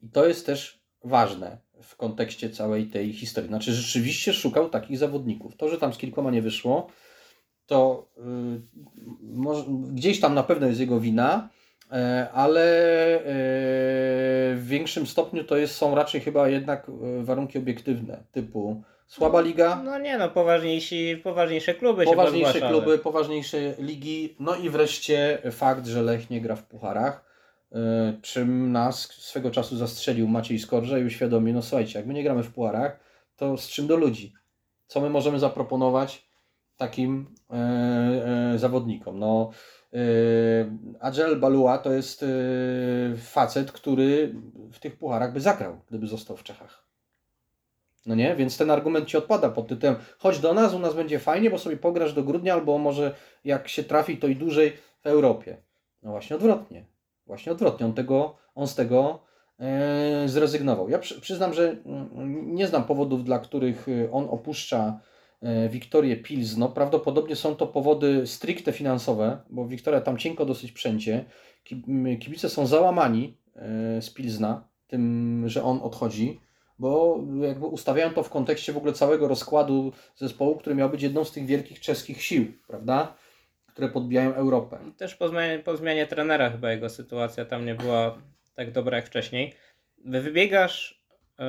I 0.00 0.08
to 0.08 0.26
jest 0.26 0.46
też 0.46 0.80
ważne 1.04 1.58
w 1.82 1.96
kontekście 1.96 2.50
całej 2.50 2.86
tej 2.86 3.12
historii. 3.12 3.48
Znaczy, 3.48 3.72
rzeczywiście 3.72 4.32
szukał 4.32 4.68
takich 4.68 4.98
zawodników. 4.98 5.56
To, 5.56 5.68
że 5.68 5.78
tam 5.78 5.92
z 5.92 5.98
kilkoma 5.98 6.30
nie 6.30 6.42
wyszło, 6.42 6.86
to 7.66 8.08
y, 8.18 8.22
może, 9.22 9.64
gdzieś 9.92 10.20
tam 10.20 10.34
na 10.34 10.42
pewno 10.42 10.66
jest 10.66 10.80
jego 10.80 11.00
wina, 11.00 11.48
e, 11.92 12.28
ale 12.32 12.62
e, 13.16 13.22
w 14.54 14.64
większym 14.66 15.06
stopniu 15.06 15.44
to 15.44 15.56
jest, 15.56 15.74
są 15.74 15.94
raczej 15.94 16.20
chyba 16.20 16.48
jednak 16.48 16.88
e, 16.88 17.24
warunki 17.24 17.58
obiektywne, 17.58 18.24
typu 18.32 18.82
słaba 19.06 19.40
liga, 19.40 19.82
No 19.84 19.98
nie 19.98 20.18
no, 20.18 20.28
poważniejsi, 20.30 21.20
poważniejsze 21.24 21.74
kluby 21.74 22.04
poważniejsze 22.04 22.52
się 22.52 22.60
podgłaszały. 22.60 22.82
kluby, 22.82 22.98
poważniejsze 22.98 23.74
ligi, 23.78 24.36
no 24.40 24.56
i 24.56 24.70
wreszcie 24.70 25.38
fakt, 25.50 25.86
że 25.86 26.02
Lech 26.02 26.30
nie 26.30 26.40
gra 26.40 26.56
w 26.56 26.64
pucharach, 26.64 27.25
czym 28.22 28.72
nas 28.72 29.00
swego 29.00 29.50
czasu 29.50 29.76
zastrzelił 29.76 30.28
Maciej 30.28 30.58
Skorża 30.58 30.98
i 30.98 31.04
uświadomił, 31.04 31.54
no 31.54 31.62
słuchajcie, 31.62 31.98
jak 31.98 32.08
my 32.08 32.14
nie 32.14 32.22
gramy 32.22 32.42
w 32.42 32.52
pucharach, 32.52 33.00
to 33.36 33.56
z 33.56 33.68
czym 33.68 33.86
do 33.86 33.96
ludzi? 33.96 34.32
Co 34.86 35.00
my 35.00 35.10
możemy 35.10 35.38
zaproponować 35.38 36.28
takim 36.76 37.34
e, 37.50 37.54
e, 38.54 38.58
zawodnikom? 38.58 39.18
No, 39.18 39.50
e, 41.02 41.36
Balua 41.36 41.78
to 41.78 41.92
jest 41.92 42.22
e, 42.22 42.26
facet, 43.16 43.72
który 43.72 44.34
w 44.72 44.78
tych 44.78 44.98
pucharach 44.98 45.32
by 45.32 45.40
zagrał, 45.40 45.80
gdyby 45.88 46.06
został 46.06 46.36
w 46.36 46.42
Czechach. 46.42 46.86
No 48.06 48.14
nie? 48.14 48.36
Więc 48.36 48.58
ten 48.58 48.70
argument 48.70 49.08
ci 49.08 49.16
odpada 49.16 49.50
pod 49.50 49.68
tytułem 49.68 49.96
chodź 50.18 50.38
do 50.38 50.54
nas, 50.54 50.74
u 50.74 50.78
nas 50.78 50.94
będzie 50.94 51.18
fajnie, 51.18 51.50
bo 51.50 51.58
sobie 51.58 51.76
pograsz 51.76 52.12
do 52.12 52.22
grudnia, 52.22 52.54
albo 52.54 52.78
może 52.78 53.14
jak 53.44 53.68
się 53.68 53.84
trafi, 53.84 54.16
to 54.16 54.26
i 54.26 54.36
dłużej 54.36 54.72
w 55.02 55.06
Europie. 55.06 55.56
No 56.02 56.10
właśnie 56.10 56.36
odwrotnie. 56.36 56.95
Właśnie 57.26 57.52
odwrotnie. 57.52 57.86
On, 57.86 57.92
tego, 57.92 58.36
on 58.54 58.66
z 58.66 58.74
tego 58.74 59.22
e, 59.60 60.22
zrezygnował. 60.28 60.88
Ja 60.88 60.98
przy, 60.98 61.20
przyznam, 61.20 61.54
że 61.54 61.76
mm, 61.86 62.54
nie 62.54 62.66
znam 62.66 62.84
powodów, 62.84 63.24
dla 63.24 63.38
których 63.38 63.88
e, 63.88 64.12
on 64.12 64.26
opuszcza 64.30 65.00
e, 65.42 65.68
Wiktorię 65.68 66.16
Pilzno. 66.16 66.68
Prawdopodobnie 66.68 67.36
są 67.36 67.56
to 67.56 67.66
powody 67.66 68.26
stricte 68.26 68.72
finansowe, 68.72 69.38
bo 69.50 69.66
Wiktoria 69.66 70.00
tam 70.00 70.18
cienko 70.18 70.46
dosyć 70.46 70.72
przęcie. 70.72 71.24
Kibice 72.20 72.48
są 72.48 72.66
załamani 72.66 73.38
e, 73.56 74.02
z 74.02 74.10
Pilzna 74.10 74.68
tym, 74.88 75.44
że 75.46 75.62
on 75.62 75.80
odchodzi 75.82 76.40
bo 76.78 77.20
jakby 77.42 77.66
ustawiają 77.66 78.10
to 78.10 78.22
w 78.22 78.30
kontekście 78.30 78.72
w 78.72 78.76
ogóle 78.76 78.92
całego 78.92 79.28
rozkładu 79.28 79.92
zespołu, 80.16 80.56
który 80.56 80.76
miał 80.76 80.90
być 80.90 81.02
jedną 81.02 81.24
z 81.24 81.32
tych 81.32 81.46
wielkich 81.46 81.80
czeskich 81.80 82.22
sił, 82.22 82.46
prawda? 82.66 83.14
Które 83.76 83.88
podbijają 83.88 84.34
Europę. 84.34 84.78
Też 84.96 85.14
po 85.14 85.28
zmianie, 85.28 85.58
po 85.58 85.76
zmianie 85.76 86.06
trenera 86.06 86.50
chyba 86.50 86.72
jego 86.72 86.88
sytuacja 86.88 87.44
tam 87.44 87.66
nie 87.66 87.74
była 87.74 88.18
tak 88.54 88.72
dobra 88.72 88.96
jak 88.96 89.06
wcześniej. 89.06 89.54
Wybiegasz 90.04 91.02
yy, 91.38 91.44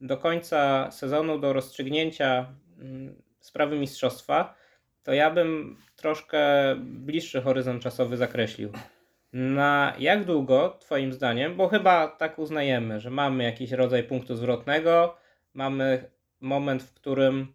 do 0.00 0.16
końca 0.16 0.90
sezonu, 0.90 1.38
do 1.38 1.52
rozstrzygnięcia 1.52 2.46
yy, 2.78 3.14
sprawy 3.40 3.78
mistrzostwa, 3.78 4.54
to 5.02 5.12
ja 5.12 5.30
bym 5.30 5.76
troszkę 5.96 6.40
bliższy 6.78 7.42
horyzont 7.42 7.82
czasowy 7.82 8.16
zakreślił. 8.16 8.72
Na 9.32 9.94
jak 9.98 10.24
długo, 10.24 10.76
Twoim 10.80 11.12
zdaniem, 11.12 11.56
bo 11.56 11.68
chyba 11.68 12.08
tak 12.08 12.38
uznajemy, 12.38 13.00
że 13.00 13.10
mamy 13.10 13.44
jakiś 13.44 13.70
rodzaj 13.70 14.04
punktu 14.04 14.36
zwrotnego, 14.36 15.16
mamy 15.54 16.10
moment, 16.40 16.82
w 16.82 16.94
którym 16.94 17.52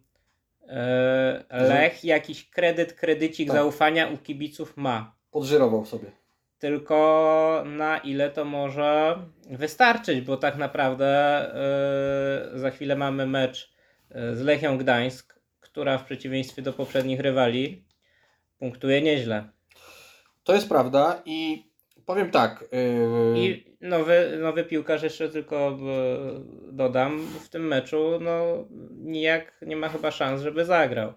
Lech 1.50 2.04
jakiś 2.04 2.50
kredyt, 2.50 2.92
kredycik 2.92 3.48
tak. 3.48 3.56
zaufania 3.56 4.08
u 4.08 4.16
kibiców 4.16 4.76
ma. 4.76 5.14
Podżyrował 5.30 5.84
sobie. 5.84 6.12
Tylko 6.58 7.62
na 7.66 7.98
ile 7.98 8.30
to 8.30 8.44
może 8.44 9.18
wystarczyć, 9.50 10.20
bo 10.20 10.36
tak 10.36 10.56
naprawdę 10.56 11.06
e, 12.54 12.58
za 12.58 12.70
chwilę 12.70 12.96
mamy 12.96 13.26
mecz 13.26 13.72
e, 14.10 14.36
z 14.36 14.40
Lechią 14.40 14.78
Gdańsk, 14.78 15.40
która 15.60 15.98
w 15.98 16.04
przeciwieństwie 16.04 16.62
do 16.62 16.72
poprzednich 16.72 17.20
rywali 17.20 17.84
punktuje 18.58 19.02
nieźle. 19.02 19.48
To 20.44 20.54
jest 20.54 20.68
prawda 20.68 21.22
i 21.24 21.68
Powiem 22.08 22.30
tak. 22.30 22.64
Yy... 22.72 23.38
I 23.38 23.64
nowy, 23.80 24.38
nowy 24.40 24.64
piłkarz, 24.64 25.02
jeszcze 25.02 25.28
tylko 25.28 25.78
dodam, 26.72 27.18
w 27.18 27.48
tym 27.48 27.66
meczu 27.66 28.18
no 28.20 28.64
nijak 29.04 29.52
nie 29.66 29.76
ma 29.76 29.88
chyba 29.88 30.10
szans, 30.10 30.42
żeby 30.42 30.64
zagrał. 30.64 31.12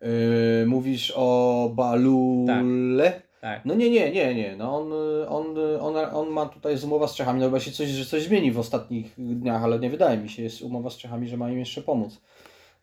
Yy, 0.00 0.66
mówisz 0.66 1.12
o 1.16 1.70
Balule? 1.74 3.12
Tak. 3.12 3.22
tak. 3.40 3.64
No 3.64 3.74
nie, 3.74 3.90
nie, 3.90 4.10
nie, 4.10 4.34
nie. 4.34 4.56
No 4.56 4.76
on, 4.78 4.92
on, 5.28 5.58
on, 5.80 5.96
on 6.14 6.28
ma 6.28 6.46
tutaj 6.46 6.78
z 6.78 6.84
umowa 6.84 7.08
z 7.08 7.14
Czechami. 7.14 7.40
No 7.40 7.46
chyba 7.46 7.60
się 7.60 7.70
coś, 7.70 7.88
że 7.88 8.04
coś 8.04 8.22
zmieni 8.22 8.52
w 8.52 8.58
ostatnich 8.58 9.14
dniach, 9.18 9.64
ale 9.64 9.78
nie 9.78 9.90
wydaje 9.90 10.18
mi 10.18 10.28
się, 10.28 10.42
jest 10.42 10.62
umowa 10.62 10.90
z 10.90 10.96
Czechami, 10.96 11.28
że 11.28 11.36
ma 11.36 11.50
im 11.50 11.58
jeszcze 11.58 11.82
pomóc 11.82 12.20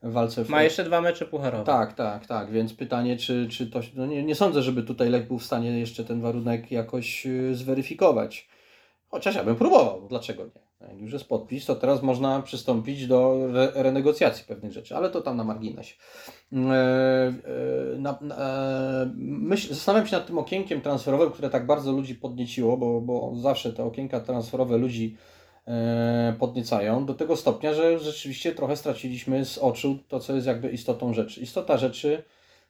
walce. 0.04 0.46
W... 0.46 0.50
Ma 0.50 0.64
jeszcze 0.64 0.84
dwa 0.84 1.02
mecze 1.02 1.26
pucharowe. 1.26 1.64
Tak, 1.64 1.94
tak, 1.94 2.26
tak. 2.26 2.52
Więc 2.52 2.74
pytanie, 2.74 3.18
czy, 3.18 3.48
czy 3.52 3.68
to. 3.68 3.80
No 3.96 4.06
nie, 4.06 4.24
nie 4.24 4.36
sądzę, 4.36 4.62
żeby 4.62 4.84
tutaj 4.84 5.10
Lech 5.10 5.28
był 5.28 5.40
w 5.40 5.46
stanie 5.46 5.80
jeszcze 5.80 6.04
ten 6.04 6.22
warunek 6.22 6.72
jakoś 6.72 7.26
y, 7.26 7.56
zweryfikować. 7.56 8.48
Chociaż 9.10 9.36
ja 9.36 9.44
bym 9.44 9.56
próbował, 9.56 10.08
dlaczego 10.10 10.44
nie? 10.44 10.68
Jak 10.82 11.02
już 11.02 11.14
jest 11.14 11.26
podpis, 11.26 11.66
to 11.66 11.76
teraz 11.76 12.04
można 12.04 12.42
przystąpić 12.42 13.08
do 13.08 13.48
re 13.50 13.72
renegocjacji 13.76 14.46
pewnych 14.46 14.72
rzeczy, 14.72 14.96
ale 14.96 15.10
to 15.10 15.22
tam 15.22 15.38
na 15.38 15.44
marginesie. 15.44 15.96
E, 16.54 16.58
e, 16.58 17.34
na, 17.98 18.20
e, 18.38 19.12
myśl, 19.16 19.74
zastanawiam 19.74 20.08
się 20.08 20.16
nad 20.18 20.28
tym 20.28 20.38
okienkiem 20.38 20.82
transferowym, 20.82 21.32
które 21.32 21.50
tak 21.50 21.66
bardzo 21.66 21.92
ludzi 21.92 22.16
podnieciło, 22.16 22.78
bo, 22.78 23.02
bo 23.02 23.36
zawsze 23.36 23.74
te 23.74 23.84
okienka 23.84 24.20
transferowe 24.20 24.78
ludzi 24.78 25.18
podniecają 26.40 27.06
do 27.06 27.14
tego 27.14 27.36
stopnia, 27.36 27.74
że 27.74 28.00
rzeczywiście 28.00 28.52
trochę 28.52 28.78
straciliśmy 28.78 29.46
z 29.46 29.58
oczu 29.58 29.98
to, 30.08 30.20
co 30.20 30.36
jest 30.36 30.48
jakby 30.48 30.70
istotą 30.70 31.14
rzeczy. 31.14 31.42
Istota 31.42 31.78
rzeczy 31.78 32.24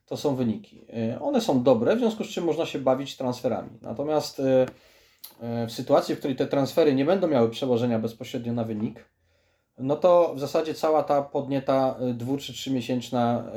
to 0.05 0.17
są 0.17 0.35
wyniki. 0.35 0.85
E, 0.93 1.21
one 1.21 1.41
są 1.41 1.63
dobre, 1.63 1.95
w 1.95 1.99
związku 1.99 2.23
z 2.23 2.27
czym 2.27 2.43
można 2.43 2.65
się 2.65 2.79
bawić 2.79 3.17
transferami. 3.17 3.69
Natomiast 3.81 4.39
e, 4.39 4.65
w 5.67 5.71
sytuacji, 5.71 6.15
w 6.15 6.19
której 6.19 6.35
te 6.35 6.47
transfery 6.47 6.95
nie 6.95 7.05
będą 7.05 7.27
miały 7.27 7.49
przełożenia 7.49 7.99
bezpośrednio 7.99 8.53
na 8.53 8.63
wynik, 8.63 9.05
no 9.77 9.95
to 9.95 10.33
w 10.35 10.39
zasadzie 10.39 10.73
cała 10.73 11.03
ta 11.03 11.21
podnieta 11.21 11.95
dwu 12.13 12.37
czy 12.37 12.53
trzymiesięczna 12.53 13.51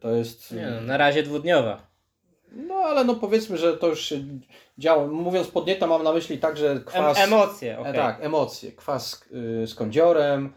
to 0.00 0.10
jest. 0.10 0.52
Nie, 0.52 0.70
no, 0.70 0.80
na 0.80 0.96
razie 0.96 1.22
dwudniowa. 1.22 1.91
No 2.56 2.74
ale 2.74 3.04
no 3.04 3.14
powiedzmy, 3.14 3.58
że 3.58 3.76
to 3.76 3.88
już 3.88 4.00
się 4.00 4.20
działo. 4.78 5.06
Mówiąc 5.06 5.48
podnieta 5.48 5.86
mam 5.86 6.02
na 6.02 6.12
myśli 6.12 6.38
także 6.38 6.80
kwas... 6.86 7.18
Em 7.18 7.24
emocje, 7.24 7.78
okay. 7.78 7.92
e, 7.92 7.94
Tak, 7.94 8.24
emocje. 8.24 8.72
Kwas 8.72 9.24
y, 9.62 9.66
z 9.66 9.74
kądziorem, 9.74 10.52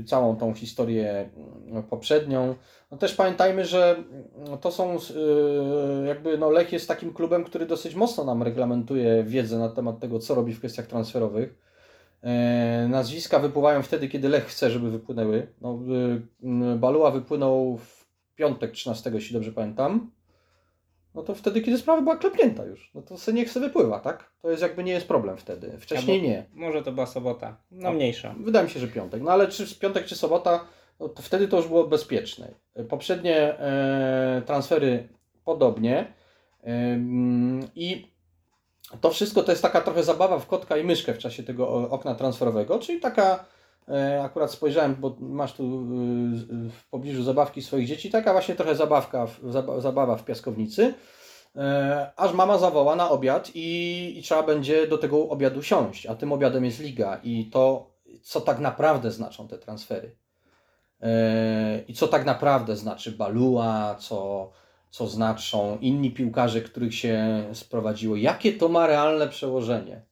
y, 0.00 0.04
całą 0.04 0.36
tą 0.36 0.54
historię 0.54 1.30
y, 1.78 1.82
poprzednią. 1.82 2.54
No 2.90 2.96
też 2.98 3.14
pamiętajmy, 3.14 3.64
że 3.64 3.96
to 4.60 4.72
są 4.72 4.96
y, 4.96 6.06
jakby 6.06 6.38
no 6.38 6.50
Lech 6.50 6.72
jest 6.72 6.88
takim 6.88 7.14
klubem, 7.14 7.44
który 7.44 7.66
dosyć 7.66 7.94
mocno 7.94 8.24
nam 8.24 8.42
reglamentuje 8.42 9.24
wiedzę 9.24 9.58
na 9.58 9.68
temat 9.68 10.00
tego, 10.00 10.18
co 10.18 10.34
robi 10.34 10.54
w 10.54 10.58
kwestiach 10.58 10.86
transferowych. 10.86 11.54
E, 12.22 12.86
nazwiska 12.88 13.38
wypływają 13.38 13.82
wtedy, 13.82 14.08
kiedy 14.08 14.28
Lech 14.28 14.46
chce, 14.46 14.70
żeby 14.70 14.90
wypłynęły. 14.90 15.46
No, 15.60 15.78
y, 16.74 16.76
Balua 16.76 17.10
wypłynął 17.10 17.76
w 17.76 18.06
piątek 18.34 18.72
13, 18.72 19.10
jeśli 19.14 19.34
dobrze 19.34 19.52
pamiętam 19.52 20.10
no 21.14 21.22
to 21.22 21.34
wtedy, 21.34 21.60
kiedy 21.60 21.78
sprawa 21.78 22.02
była 22.02 22.16
klepnięta 22.16 22.64
już, 22.64 22.90
no 22.94 23.02
to 23.02 23.18
se 23.18 23.32
niech 23.32 23.50
sobie 23.50 23.66
wypływa, 23.66 24.00
tak? 24.00 24.32
To 24.42 24.50
jest 24.50 24.62
jakby 24.62 24.84
nie 24.84 24.92
jest 24.92 25.08
problem 25.08 25.36
wtedy. 25.36 25.78
Wcześniej 25.78 26.16
Albo 26.16 26.28
nie. 26.28 26.46
Może 26.52 26.82
to 26.82 26.92
była 26.92 27.06
sobota, 27.06 27.56
no, 27.70 27.82
no 27.82 27.92
mniejsza. 27.92 28.34
Wydaje 28.40 28.64
mi 28.64 28.70
się, 28.70 28.80
że 28.80 28.88
piątek. 28.88 29.22
No 29.22 29.30
ale 29.30 29.48
czy 29.48 29.78
piątek, 29.78 30.06
czy 30.06 30.16
sobota, 30.16 30.64
no 31.00 31.08
to 31.08 31.22
wtedy 31.22 31.48
to 31.48 31.56
już 31.56 31.68
było 31.68 31.86
bezpieczne. 31.86 32.54
Poprzednie 32.88 33.36
e, 33.58 34.42
transfery 34.46 35.08
podobnie. 35.44 36.12
E, 36.64 36.98
I 37.74 38.12
to 39.00 39.10
wszystko 39.10 39.42
to 39.42 39.52
jest 39.52 39.62
taka 39.62 39.80
trochę 39.80 40.02
zabawa 40.02 40.38
w 40.38 40.46
kotka 40.46 40.76
i 40.76 40.84
myszkę 40.84 41.14
w 41.14 41.18
czasie 41.18 41.42
tego 41.42 41.90
okna 41.90 42.14
transferowego, 42.14 42.78
czyli 42.78 43.00
taka 43.00 43.44
akurat 44.22 44.50
spojrzałem, 44.50 44.94
bo 44.94 45.16
masz 45.20 45.52
tu 45.52 45.62
y, 45.64 46.70
w 46.70 46.88
pobliżu 46.90 47.22
zabawki 47.22 47.62
swoich 47.62 47.88
dzieci, 47.88 48.10
taka 48.10 48.32
właśnie 48.32 48.54
trochę 48.54 48.76
zabawka, 48.76 49.26
zabawa 49.78 50.16
w 50.16 50.24
piaskownicy. 50.24 50.94
E, 51.56 52.12
aż 52.16 52.32
mama 52.32 52.58
zawoła 52.58 52.96
na 52.96 53.10
obiad 53.10 53.50
i, 53.54 54.14
i 54.18 54.22
trzeba 54.22 54.42
będzie 54.42 54.86
do 54.86 54.98
tego 54.98 55.28
obiadu 55.28 55.62
siąść, 55.62 56.06
a 56.06 56.14
tym 56.14 56.32
obiadem 56.32 56.64
jest 56.64 56.80
liga 56.80 57.20
i 57.22 57.50
to, 57.52 57.90
co 58.22 58.40
tak 58.40 58.58
naprawdę 58.58 59.10
znaczą 59.10 59.48
te 59.48 59.58
transfery. 59.58 60.16
E, 61.00 61.82
I 61.88 61.94
co 61.94 62.08
tak 62.08 62.24
naprawdę 62.24 62.76
znaczy 62.76 63.12
Balua, 63.12 63.94
co, 63.94 64.50
co 64.90 65.06
znaczą 65.06 65.78
inni 65.80 66.10
piłkarze, 66.10 66.60
których 66.60 66.94
się 66.94 67.44
sprowadziło, 67.52 68.16
jakie 68.16 68.52
to 68.52 68.68
ma 68.68 68.86
realne 68.86 69.28
przełożenie. 69.28 70.02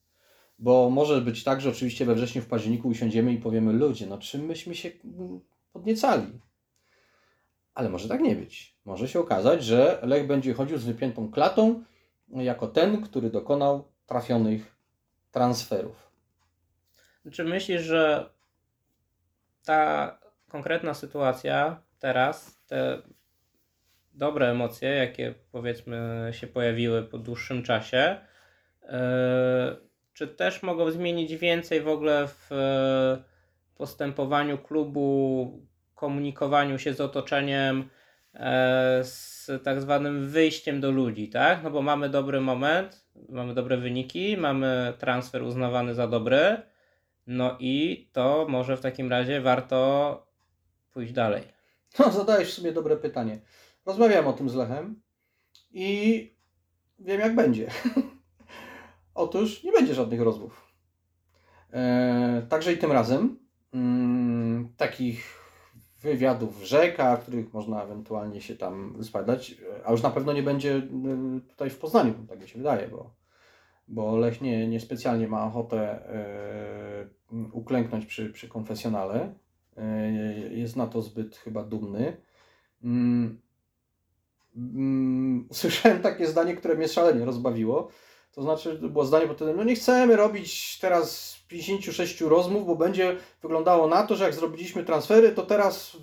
Bo 0.61 0.91
może 0.91 1.21
być 1.21 1.45
tak, 1.45 1.61
że 1.61 1.71
oczywiście 1.71 2.05
we 2.05 2.15
wrześniu, 2.15 2.43
w 2.43 2.47
październiku 2.47 2.89
usiądziemy 2.89 3.33
i 3.33 3.39
powiemy, 3.39 3.73
ludzie, 3.73 4.07
no 4.07 4.19
czym 4.19 4.45
myśmy 4.45 4.75
się 4.75 4.91
podniecali? 5.73 6.41
Ale 7.75 7.89
może 7.89 8.09
tak 8.09 8.21
nie 8.21 8.37
być. 8.37 8.75
Może 8.85 9.09
się 9.09 9.21
okazać, 9.21 9.65
że 9.65 9.99
Lech 10.03 10.27
będzie 10.27 10.55
chodził 10.55 10.79
z 10.79 10.85
wypiętą 10.85 11.31
klatą 11.31 11.85
jako 12.29 12.67
ten, 12.67 13.03
który 13.03 13.31
dokonał 13.31 13.89
trafionych 14.07 14.77
transferów. 15.31 16.11
Czy 17.33 17.45
myślisz, 17.45 17.83
że 17.83 18.31
ta 19.65 20.19
konkretna 20.49 20.95
sytuacja 20.95 21.83
teraz, 21.99 22.61
te 22.67 23.03
dobre 24.15 24.51
emocje, 24.51 24.89
jakie 24.89 25.35
powiedzmy 25.53 26.29
się 26.33 26.47
pojawiły 26.47 27.03
po 27.03 27.19
dłuższym 27.19 27.63
czasie, 27.63 28.21
yy 28.83 29.90
czy 30.21 30.29
też 30.29 30.63
mogą 30.63 30.91
zmienić 30.91 31.37
więcej 31.37 31.81
w 31.81 31.89
ogóle 31.89 32.29
w 32.29 32.53
e, 32.53 33.23
postępowaniu 33.75 34.59
klubu, 34.59 35.67
komunikowaniu 35.95 36.79
się 36.79 36.95
z 36.95 37.01
otoczeniem, 37.01 37.89
e, 38.35 39.01
z 39.05 39.51
tak 39.65 39.81
zwanym 39.81 40.29
wyjściem 40.29 40.81
do 40.81 40.91
ludzi, 40.91 41.29
tak? 41.29 41.63
No 41.63 41.71
bo 41.71 41.83
mamy 41.83 42.09
dobry 42.09 42.41
moment, 42.41 43.07
mamy 43.29 43.55
dobre 43.55 43.77
wyniki, 43.77 44.37
mamy 44.37 44.93
transfer 44.99 45.43
uznawany 45.43 45.95
za 45.95 46.07
dobry, 46.07 46.63
no 47.27 47.57
i 47.61 48.09
to 48.13 48.47
może 48.49 48.77
w 48.77 48.81
takim 48.81 49.11
razie 49.11 49.41
warto 49.41 50.27
pójść 50.93 51.13
dalej. 51.13 51.43
No, 51.99 52.11
zadajesz 52.11 52.51
w 52.51 52.55
sumie 52.55 52.73
dobre 52.73 52.97
pytanie. 52.97 53.39
Rozmawiałem 53.87 54.27
o 54.27 54.33
tym 54.33 54.49
z 54.49 54.55
Lechem 54.55 55.03
i 55.73 56.35
wiem 56.99 57.21
jak 57.21 57.35
będzie. 57.35 57.71
Otóż 59.21 59.65
nie 59.65 59.73
będzie 59.73 59.95
żadnych 59.95 60.21
rozmów. 60.21 60.73
E, 61.73 62.47
także 62.49 62.73
i 62.73 62.79
tym 62.79 62.93
razem 62.93 63.39
mm, 63.75 64.69
takich 64.77 65.41
wywiadów 66.03 66.63
rzeka, 66.63 67.17
których 67.17 67.53
można 67.53 67.83
ewentualnie 67.83 68.41
się 68.41 68.57
tam 68.57 69.05
spadać, 69.05 69.55
a 69.85 69.93
już 69.93 70.03
na 70.03 70.11
pewno 70.11 70.33
nie 70.33 70.43
będzie 70.43 70.77
y, 70.77 70.81
tutaj 71.49 71.71
w 71.71 71.79
Poznaniu, 71.79 72.15
tak 72.29 72.41
mi 72.41 72.49
się 72.49 72.59
wydaje, 72.59 72.89
bo, 72.89 73.15
bo 73.89 74.17
Lech 74.17 74.41
nie, 74.41 74.69
niespecjalnie 74.69 75.29
ma 75.29 75.45
ochotę 75.45 75.99
y, 77.33 77.37
uklęknąć 77.53 78.07
przy, 78.07 78.31
przy 78.31 78.49
konfesjonale. 78.49 79.35
Y, 79.79 80.57
jest 80.57 80.77
na 80.77 80.87
to 80.87 81.03
zbyt 81.03 81.37
chyba 81.37 81.65
dumny. 81.65 82.17
Mm, 82.85 83.41
mm, 84.57 85.49
Słyszałem 85.53 86.03
takie 86.03 86.27
zdanie, 86.27 86.57
które 86.57 86.75
mnie 86.75 86.89
szalenie 86.89 87.25
rozbawiło. 87.25 87.89
To 88.33 88.43
znaczy, 88.43 88.75
było 88.75 89.05
zdanie 89.05 89.27
pod 89.27 89.37
tytułem, 89.37 89.57
no 89.57 89.65
nie 89.65 89.75
chcemy 89.75 90.17
robić 90.17 90.79
teraz 90.79 91.39
56 91.49 92.21
rozmów, 92.21 92.67
bo 92.67 92.77
będzie 92.77 93.17
wyglądało 93.43 93.87
na 93.87 94.03
to, 94.03 94.17
że 94.17 94.25
jak 94.25 94.35
zrobiliśmy 94.35 94.85
transfery, 94.85 95.33
to 95.33 95.43
teraz, 95.43 95.97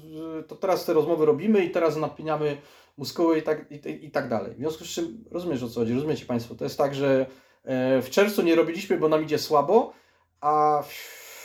to 0.48 0.56
teraz 0.56 0.86
te 0.86 0.94
rozmowy 0.94 1.26
robimy 1.26 1.66
i 1.66 1.70
teraz 1.70 1.98
napinamy 1.98 2.58
muskuły 2.98 3.38
i 3.38 3.42
tak, 3.42 3.66
i, 3.72 4.06
i 4.06 4.12
tak 4.12 4.30
dalej. 4.30 4.54
W 4.54 4.58
związku 4.58 4.86
z 4.86 4.88
czym, 4.88 5.24
rozumiesz 5.32 5.64
o 5.64 5.70
co 5.70 5.80
chodzi, 5.80 5.94
rozumiecie 5.94 6.26
Państwo, 6.26 6.56
to 6.56 6.64
jest 6.64 6.78
tak, 6.78 6.96
że 6.96 7.26
e, 7.64 8.02
w 8.02 8.10
czerwcu 8.10 8.42
nie 8.42 8.56
robiliśmy, 8.56 8.98
bo 8.98 9.10
nam 9.10 9.24
idzie 9.24 9.40
słabo, 9.40 9.94
a 10.42 10.84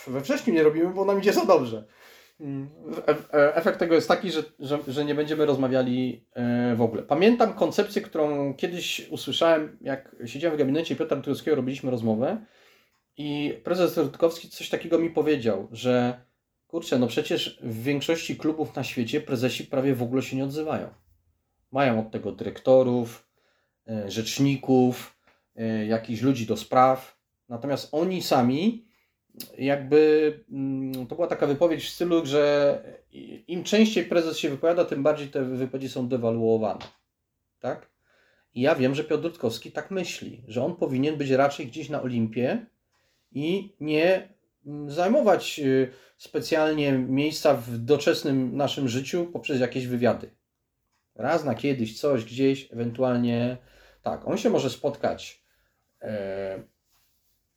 we 0.07 0.21
wrześniu 0.21 0.53
nie 0.53 0.63
robimy, 0.63 0.93
bo 0.93 1.05
nam 1.05 1.19
idzie 1.19 1.33
za 1.33 1.45
dobrze. 1.45 1.85
Mm, 2.39 2.69
e, 3.07 3.33
e, 3.33 3.55
efekt 3.55 3.79
tego 3.79 3.95
jest 3.95 4.07
taki, 4.07 4.31
że, 4.31 4.43
że, 4.59 4.79
że 4.87 5.05
nie 5.05 5.15
będziemy 5.15 5.45
rozmawiali 5.45 6.25
w 6.75 6.81
ogóle. 6.81 7.03
Pamiętam 7.03 7.53
koncepcję, 7.53 8.01
którą 8.01 8.53
kiedyś 8.53 9.07
usłyszałem, 9.09 9.77
jak 9.81 10.15
siedziałem 10.25 10.57
w 10.57 10.59
gabinecie 10.59 10.95
Piotra 10.95 11.21
Turskiego, 11.21 11.55
robiliśmy 11.55 11.91
rozmowę 11.91 12.45
i 13.17 13.53
prezes 13.63 13.97
Rutkowski 13.97 14.49
coś 14.49 14.69
takiego 14.69 14.99
mi 14.99 15.09
powiedział, 15.09 15.67
że 15.71 16.21
kurczę, 16.67 16.99
no 16.99 17.07
przecież 17.07 17.59
w 17.63 17.83
większości 17.83 18.37
klubów 18.37 18.75
na 18.75 18.83
świecie 18.83 19.21
prezesi 19.21 19.63
prawie 19.65 19.95
w 19.95 20.03
ogóle 20.03 20.21
się 20.21 20.37
nie 20.37 20.43
odzywają. 20.43 20.89
Mają 21.71 21.99
od 21.99 22.11
tego 22.11 22.31
dyrektorów, 22.31 23.27
e, 23.87 24.11
rzeczników, 24.11 25.17
e, 25.55 25.85
jakichś 25.85 26.21
ludzi 26.21 26.45
do 26.45 26.57
spraw. 26.57 27.17
Natomiast 27.49 27.89
oni 27.91 28.21
sami, 28.21 28.85
jakby 29.57 30.39
mm, 30.51 31.07
to 31.07 31.15
była 31.15 31.27
taka 31.27 31.47
wypowiedź 31.47 31.85
w 31.85 31.89
stylu, 31.89 32.25
że 32.25 32.81
im 33.47 33.63
częściej 33.63 34.05
prezes 34.05 34.37
się 34.37 34.49
wypowiada, 34.49 34.85
tym 34.85 35.03
bardziej 35.03 35.27
te 35.27 35.43
wypowiedzi 35.43 35.89
są 35.89 36.07
dewaluowane. 36.07 36.85
Tak? 37.59 37.89
I 38.55 38.61
ja 38.61 38.75
wiem, 38.75 38.95
że 38.95 39.03
Piotr 39.03 39.23
Rutkowski 39.23 39.71
tak 39.71 39.91
myśli, 39.91 40.43
że 40.47 40.65
on 40.65 40.75
powinien 40.75 41.17
być 41.17 41.29
raczej 41.29 41.67
gdzieś 41.67 41.89
na 41.89 42.01
Olimpie, 42.01 42.65
i 43.33 43.75
nie 43.79 44.29
mm, 44.65 44.91
zajmować 44.91 45.59
y, 45.59 45.91
specjalnie 46.17 46.91
miejsca 46.91 47.53
w 47.53 47.77
doczesnym 47.77 48.57
naszym 48.57 48.87
życiu 48.87 49.25
poprzez 49.33 49.59
jakieś 49.59 49.87
wywiady. 49.87 50.29
Raz 51.15 51.45
na 51.45 51.55
kiedyś, 51.55 51.99
coś 51.99 52.25
gdzieś, 52.25 52.71
ewentualnie 52.71 53.57
tak, 54.01 54.27
on 54.27 54.37
się 54.37 54.49
może 54.49 54.69
spotkać 54.69 55.43
e, 56.01 56.63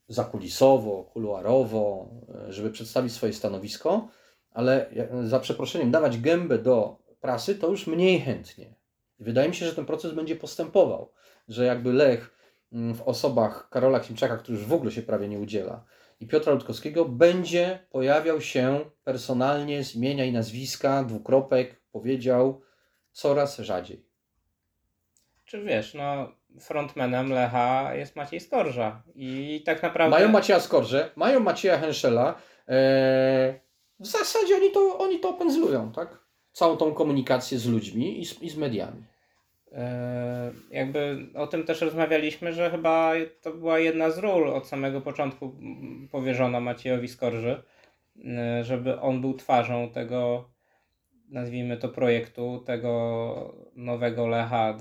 zakulisowo, 0.09 1.05
kuluarowo, 1.05 2.11
e, 2.49 2.53
żeby 2.53 2.71
przedstawić 2.71 3.13
swoje 3.13 3.33
stanowisko, 3.33 4.09
ale 4.51 4.91
za 5.25 5.41
przeproszeniem, 5.41 5.91
dawać 5.91 6.21
gębę 6.21 6.59
do 6.59 6.99
prasy, 7.21 7.55
to 7.55 7.71
już 7.71 7.87
mniej 7.87 8.21
chętnie. 8.21 8.75
Wydaje 9.19 9.49
mi 9.49 9.55
się, 9.55 9.67
że 9.67 9.75
ten 9.75 9.87
proces 9.87 10.13
będzie 10.13 10.37
postępował, 10.37 11.13
że 11.49 11.65
jakby 11.65 11.93
Lech 11.93 12.37
Mm, 12.73 12.95
w 12.95 13.03
osobach 13.03 13.69
Karola 13.69 14.01
Klimczaka, 14.01 14.37
który 14.37 14.59
już 14.59 14.67
w 14.67 14.73
ogóle 14.73 14.93
się 14.93 15.03
prawie 15.03 15.29
nie 15.29 15.39
udziela, 15.39 15.85
i 16.21 16.27
Piotra 16.27 16.53
Ludkowskiego 16.53 17.05
będzie 17.05 17.87
pojawiał 17.91 18.41
się 18.41 18.91
personalnie 19.05 19.85
z 19.85 19.95
imienia 19.95 20.25
i 20.25 20.33
nazwiska, 20.33 21.05
dwukropek, 21.05 21.83
powiedział, 21.93 22.63
coraz 23.13 23.59
rzadziej. 23.59 24.07
Czy 25.45 25.65
wiesz, 25.65 25.95
no 25.95 26.36
frontmanem 26.61 27.33
Lecha 27.33 27.95
jest 27.95 28.17
Maciej 28.17 28.41
Skorża 28.41 29.03
i 29.15 29.63
tak 29.67 29.83
naprawdę... 29.83 30.17
Mają 30.17 30.29
Macieja 30.29 30.61
Skorżę, 30.61 31.11
mają 31.17 31.41
Macieja 31.41 31.79
Henschela, 31.79 32.35
eee, 32.69 33.55
w 34.01 34.07
zasadzie 34.07 34.57
oni 34.57 34.71
to, 34.71 34.99
oni 34.99 35.21
to 35.21 35.29
opędzlują, 35.29 35.93
tak? 35.93 36.19
Całą 36.53 36.77
tą 36.77 36.95
komunikację 36.95 37.59
z 37.59 37.67
ludźmi 37.67 38.21
i 38.21 38.27
z, 38.27 38.43
i 38.43 38.51
z 38.51 38.57
mediami. 38.57 39.05
E, 39.73 40.53
jakby 40.71 41.27
o 41.35 41.47
tym 41.47 41.65
też 41.65 41.81
rozmawialiśmy, 41.81 42.53
że 42.53 42.71
chyba 42.71 43.13
to 43.43 43.53
była 43.53 43.79
jedna 43.79 44.11
z 44.11 44.19
ról 44.19 44.49
od 44.49 44.67
samego 44.67 45.01
początku 45.01 45.53
powierzona 46.11 46.61
Maciejowi 46.61 47.09
Skorży, 47.09 47.63
e, 48.25 48.65
żeby 48.65 49.01
on 49.01 49.21
był 49.21 49.35
twarzą 49.35 49.91
tego, 49.91 50.51
nazwijmy 51.29 51.77
to 51.77 51.89
projektu, 51.89 52.63
tego 52.67 53.55
nowego 53.75 54.27
Lecha 54.27 54.75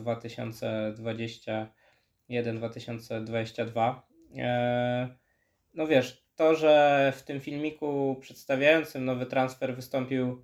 2021-2022. 2.30 3.96
E, 4.38 5.16
no 5.74 5.88
wiesz, 5.88 6.26
to, 6.36 6.56
że 6.56 7.14
w 7.16 7.24
tym 7.24 7.40
filmiku 7.40 8.18
przedstawiającym 8.20 9.06
nowy 9.06 9.26
transfer 9.26 9.76
wystąpił 9.76 10.44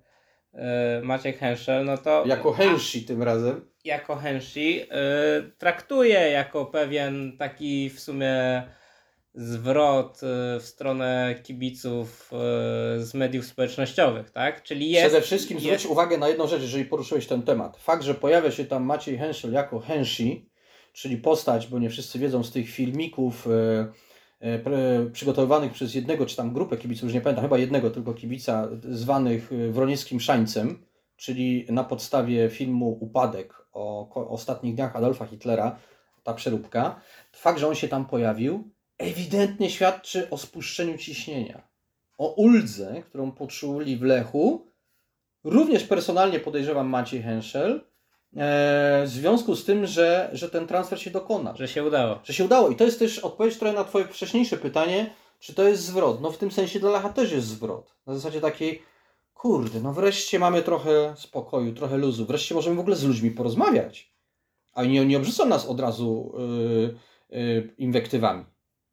Maciek 1.02 1.38
Henschel, 1.38 1.84
no 1.84 1.98
to... 1.98 2.24
Jako 2.26 2.52
Henshi 2.52 3.04
tym 3.04 3.22
razem 3.22 3.72
jako 3.84 4.16
Henshi 4.16 4.76
yy, 4.76 4.86
traktuje 5.58 6.30
jako 6.30 6.66
pewien 6.66 7.36
taki 7.36 7.90
w 7.90 8.00
sumie 8.00 8.62
zwrot 9.34 10.22
yy, 10.22 10.60
w 10.60 10.62
stronę 10.62 11.34
kibiców 11.42 12.30
yy, 12.32 13.04
z 13.04 13.14
mediów 13.14 13.46
społecznościowych, 13.46 14.30
tak? 14.30 14.62
Czyli 14.62 14.90
jest, 14.90 15.06
Przede 15.06 15.22
wszystkim 15.22 15.58
jest... 15.58 15.66
zwróć 15.66 15.86
uwagę 15.86 16.18
na 16.18 16.28
jedną 16.28 16.46
rzecz, 16.46 16.62
jeżeli 16.62 16.84
poruszyłeś 16.84 17.26
ten 17.26 17.42
temat. 17.42 17.76
Fakt, 17.76 18.02
że 18.02 18.14
pojawia 18.14 18.50
się 18.50 18.64
tam 18.64 18.84
Maciej 18.84 19.18
Henschel 19.18 19.52
jako 19.52 19.80
Henshi, 19.80 20.48
czyli 20.92 21.16
postać, 21.16 21.66
bo 21.66 21.78
nie 21.78 21.90
wszyscy 21.90 22.18
wiedzą 22.18 22.44
z 22.44 22.52
tych 22.52 22.70
filmików 22.70 23.48
przygotowywanych 25.12 25.72
przez 25.72 25.94
jednego 25.94 26.26
czy 26.26 26.36
tam 26.36 26.52
grupę 26.52 26.76
kibiców, 26.76 27.04
już 27.04 27.14
nie 27.14 27.20
pamiętam, 27.20 27.44
chyba 27.44 27.58
jednego 27.58 27.90
tylko 27.90 28.14
kibica, 28.14 28.68
zwanych 28.90 29.50
Wronieckim 29.70 30.20
Szańcem, 30.20 30.84
czyli 31.16 31.66
na 31.68 31.84
podstawie 31.84 32.50
filmu 32.50 32.98
Upadek 33.00 33.54
o 33.72 34.28
ostatnich 34.28 34.74
dniach 34.74 34.96
Adolfa 34.96 35.26
Hitlera, 35.26 35.78
ta 36.22 36.34
przeróbka, 36.34 37.00
fakt, 37.32 37.58
że 37.58 37.68
on 37.68 37.74
się 37.74 37.88
tam 37.88 38.06
pojawił, 38.06 38.70
ewidentnie 39.02 39.70
świadczy 39.70 40.30
o 40.30 40.38
spuszczeniu 40.38 40.98
ciśnienia. 40.98 41.62
O 42.18 42.34
uldze, 42.34 43.02
którą 43.06 43.32
poczuli 43.32 43.96
w 43.96 44.02
Lechu, 44.02 44.66
również 45.44 45.84
personalnie 45.84 46.40
podejrzewam 46.40 46.88
Maciej 46.88 47.22
Henschel, 47.22 47.72
e, 47.72 47.80
w 49.04 49.08
związku 49.08 49.56
z 49.56 49.64
tym, 49.64 49.86
że, 49.86 50.30
że 50.32 50.50
ten 50.50 50.66
transfer 50.66 51.00
się 51.00 51.10
dokona. 51.10 51.56
Że 51.56 51.68
się 51.68 51.84
udało. 51.84 52.18
Że 52.24 52.32
się 52.32 52.44
udało. 52.44 52.68
I 52.68 52.76
to 52.76 52.84
jest 52.84 52.98
też 52.98 53.18
odpowiedź 53.18 53.56
trochę 53.56 53.74
na 53.74 53.84
Twoje 53.84 54.04
wcześniejsze 54.04 54.56
pytanie, 54.56 55.10
czy 55.38 55.54
to 55.54 55.68
jest 55.68 55.82
zwrot. 55.82 56.20
No 56.20 56.30
w 56.30 56.38
tym 56.38 56.50
sensie 56.50 56.80
dla 56.80 56.90
Lecha 56.90 57.08
też 57.08 57.32
jest 57.32 57.46
zwrot. 57.46 57.94
Na 58.06 58.14
zasadzie 58.14 58.40
takiej, 58.40 58.82
kurde, 59.34 59.80
no 59.80 59.92
wreszcie 59.92 60.38
mamy 60.38 60.62
trochę 60.62 61.14
spokoju, 61.16 61.74
trochę 61.74 61.96
luzu, 61.96 62.26
wreszcie 62.26 62.54
możemy 62.54 62.76
w 62.76 62.80
ogóle 62.80 62.96
z 62.96 63.04
ludźmi 63.04 63.30
porozmawiać. 63.30 64.12
A 64.74 64.84
nie, 64.84 65.06
nie 65.06 65.16
obrzucą 65.16 65.46
nas 65.46 65.66
od 65.66 65.80
razu 65.80 66.34
yy, 67.30 67.38
yy, 67.38 67.74
inwektywami. 67.78 68.44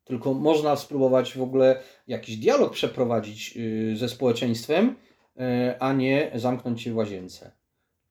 Tylko 0.09 0.33
można 0.33 0.75
spróbować 0.75 1.37
w 1.37 1.41
ogóle 1.41 1.81
jakiś 2.07 2.37
dialog 2.37 2.73
przeprowadzić 2.73 3.55
yy, 3.55 3.97
ze 3.97 4.09
społeczeństwem, 4.09 4.95
yy, 5.35 5.43
a 5.79 5.93
nie 5.93 6.31
zamknąć 6.35 6.81
się 6.81 6.93
w 6.93 6.95
łazience. 6.95 7.51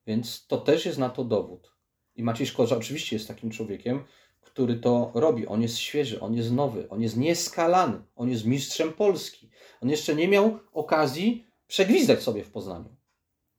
Więc 0.07 0.47
to 0.47 0.59
też 0.59 0.87
jest 0.87 0.99
na 0.99 1.09
to 1.09 1.25
dowód. 1.25 1.73
I 2.17 2.23
Maciej 2.23 2.47
Szkorza 2.47 2.77
oczywiście 2.77 3.17
jest 3.17 3.29
takim 3.29 3.51
człowiekiem, 3.51 4.05
który 4.41 4.77
to 4.77 5.11
robi. 5.15 5.47
On 5.47 5.63
jest 5.63 5.79
świeży, 5.79 6.21
on 6.21 6.35
jest 6.35 6.53
nowy, 6.53 6.89
on 6.89 7.03
jest 7.03 7.17
nieskalany, 7.17 8.03
on 8.17 8.29
jest 8.29 8.47
mistrzem 8.47 8.93
Polski. 8.93 9.51
On 9.81 9.91
jeszcze 9.91 10.15
nie 10.15 10.29
miał 10.29 10.59
okazji 10.73 11.47
przegwizdać 11.67 12.23
sobie 12.23 12.45
w 12.45 12.51
Poznaniu. 12.51 12.97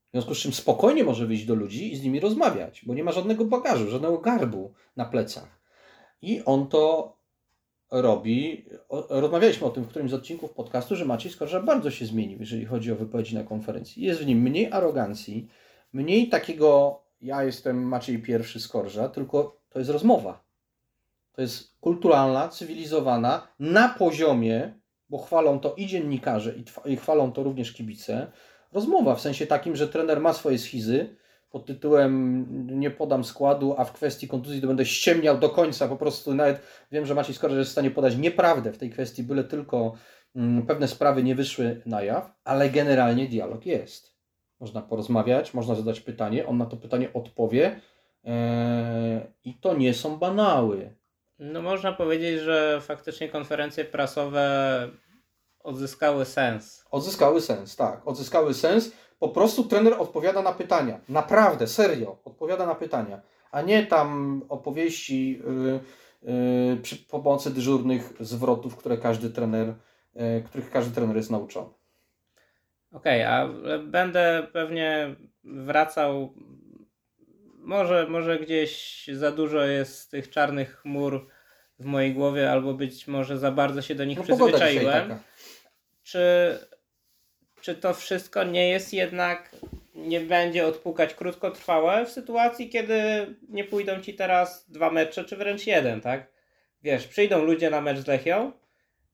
W 0.07 0.11
związku 0.11 0.35
z 0.35 0.37
czym 0.37 0.53
spokojnie 0.53 1.03
może 1.03 1.27
wyjść 1.27 1.45
do 1.45 1.55
ludzi 1.55 1.93
i 1.93 1.95
z 1.95 2.03
nimi 2.03 2.19
rozmawiać, 2.19 2.85
bo 2.85 2.93
nie 2.93 3.03
ma 3.03 3.11
żadnego 3.11 3.45
bagażu, 3.45 3.89
żadnego 3.89 4.17
garbu 4.17 4.73
na 4.95 5.05
plecach. 5.05 5.61
I 6.21 6.41
on 6.45 6.67
to 6.67 7.18
robi. 7.91 8.65
Rozmawialiśmy 9.09 9.67
o 9.67 9.69
tym 9.69 9.83
w 9.83 9.87
którymś 9.87 10.11
z 10.11 10.13
odcinków 10.13 10.51
podcastu, 10.51 10.95
że 10.95 11.05
Maciej 11.05 11.31
Skorża 11.31 11.61
bardzo 11.61 11.91
się 11.91 12.05
zmienił, 12.05 12.39
jeżeli 12.39 12.65
chodzi 12.65 12.91
o 12.91 12.95
wypowiedzi 12.95 13.35
na 13.35 13.43
konferencji. 13.43 14.03
Jest 14.03 14.21
w 14.21 14.25
nim 14.25 14.39
mniej 14.39 14.71
arogancji, 14.71 15.47
mniej 15.93 16.29
takiego 16.29 17.01
ja 17.21 17.43
jestem 17.43 17.83
Maciej 17.83 18.19
pierwszy 18.19 18.59
Skorża, 18.59 19.09
tylko 19.09 19.57
to 19.69 19.79
jest 19.79 19.91
rozmowa. 19.91 20.43
To 21.33 21.41
jest 21.41 21.79
kulturalna, 21.81 22.49
cywilizowana, 22.49 23.47
na 23.59 23.89
poziomie 23.89 24.79
bo 25.09 25.17
chwalą 25.17 25.59
to 25.59 25.75
i 25.75 25.85
dziennikarze, 25.85 26.53
i, 26.85 26.95
chwalą 26.95 27.31
to 27.31 27.43
również 27.43 27.73
kibice, 27.73 28.31
rozmowa 28.73 29.15
w 29.15 29.21
sensie 29.21 29.47
takim, 29.47 29.75
że 29.75 29.87
trener 29.87 30.21
ma 30.21 30.33
swoje 30.33 30.57
schizy 30.57 31.15
pod 31.49 31.65
tytułem 31.65 32.45
nie 32.79 32.91
podam 32.91 33.23
składu, 33.23 33.75
a 33.77 33.85
w 33.85 33.93
kwestii 33.93 34.27
kontuzji 34.27 34.61
to 34.61 34.67
będę 34.67 34.85
ściemniał 34.85 35.37
do 35.37 35.49
końca, 35.49 35.87
po 35.87 35.97
prostu 35.97 36.33
nawet 36.33 36.61
wiem, 36.91 37.05
że 37.05 37.15
Maciej 37.15 37.35
Skorża 37.35 37.57
jest 37.57 37.69
w 37.69 37.71
stanie 37.71 37.91
podać 37.91 38.17
nieprawdę 38.17 38.73
w 38.73 38.77
tej 38.77 38.89
kwestii, 38.89 39.23
byle 39.23 39.43
tylko 39.43 39.93
mm, 40.35 40.65
pewne 40.65 40.87
sprawy 40.87 41.23
nie 41.23 41.35
wyszły 41.35 41.81
na 41.85 42.01
jaw, 42.01 42.31
ale 42.43 42.69
generalnie 42.69 43.27
dialog 43.27 43.65
jest. 43.65 44.19
Można 44.59 44.81
porozmawiać, 44.81 45.53
można 45.53 45.75
zadać 45.75 45.99
pytanie, 45.99 46.47
on 46.47 46.57
na 46.57 46.65
to 46.65 46.77
pytanie 46.77 47.13
odpowie 47.13 47.79
e, 48.25 49.27
i 49.43 49.53
to 49.53 49.77
nie 49.77 49.93
są 49.93 50.17
banały. 50.17 50.93
No 51.39 51.61
można 51.61 51.93
powiedzieć, 51.93 52.39
że 52.39 52.81
faktycznie 52.81 53.29
konferencje 53.29 53.85
prasowe 53.85 54.89
odzyskały 55.63 56.25
sens. 56.25 56.85
Odzyskały 56.91 57.41
sens, 57.41 57.75
tak, 57.75 58.07
odzyskały 58.07 58.53
sens. 58.53 58.91
Po 59.19 59.29
prostu 59.29 59.63
trener 59.63 59.93
odpowiada 59.97 60.41
na 60.41 60.51
pytania. 60.51 60.99
Naprawdę, 61.09 61.67
serio, 61.67 62.17
odpowiada 62.25 62.65
na 62.65 62.75
pytania, 62.75 63.21
a 63.51 63.61
nie 63.61 63.85
tam 63.85 64.41
opowieści 64.49 65.31
yy, 65.31 65.79
yy, 66.23 66.77
przy 66.77 66.95
pomocy 66.95 67.53
dyżurnych 67.53 68.13
zwrotów, 68.19 68.75
które 68.75 68.97
każdy 68.97 69.29
trener, 69.29 69.73
yy, 70.15 70.43
których 70.45 70.71
każdy 70.71 70.95
trener 70.95 71.15
jest 71.15 71.31
nauczony. 71.31 71.69
Okej, 72.91 73.25
okay, 73.25 73.33
a 73.33 73.47
będę 73.79 74.47
pewnie 74.53 75.15
wracał. 75.43 76.33
Może, 77.57 78.07
może 78.09 78.39
gdzieś 78.39 79.05
za 79.13 79.31
dużo 79.31 79.65
jest 79.65 80.11
tych 80.11 80.29
czarnych 80.29 80.75
chmur 80.75 81.27
w 81.79 81.85
mojej 81.85 82.13
głowie, 82.13 82.51
albo 82.51 82.73
być 82.73 83.07
może 83.07 83.37
za 83.37 83.51
bardzo 83.51 83.81
się 83.81 83.95
do 83.95 84.05
nich 84.05 84.17
no, 84.17 84.23
przyzwyczaiłem. 84.23 85.19
Czy, 86.09 86.57
czy 87.61 87.75
to 87.75 87.93
wszystko 87.93 88.43
nie 88.43 88.69
jest 88.69 88.93
jednak, 88.93 89.55
nie 89.95 90.19
będzie 90.19 90.67
odpukać 90.67 91.13
krótkotrwałe 91.13 92.05
w 92.05 92.09
sytuacji, 92.09 92.69
kiedy 92.69 93.01
nie 93.49 93.63
pójdą 93.63 94.01
ci 94.01 94.13
teraz 94.13 94.71
dwa 94.71 94.91
mecze, 94.91 95.25
czy 95.25 95.35
wręcz 95.35 95.67
jeden, 95.67 96.01
tak? 96.01 96.31
Wiesz, 96.83 97.07
przyjdą 97.07 97.43
ludzie 97.43 97.69
na 97.69 97.81
mecz 97.81 97.97
z 97.97 98.07
Lechią, 98.07 98.51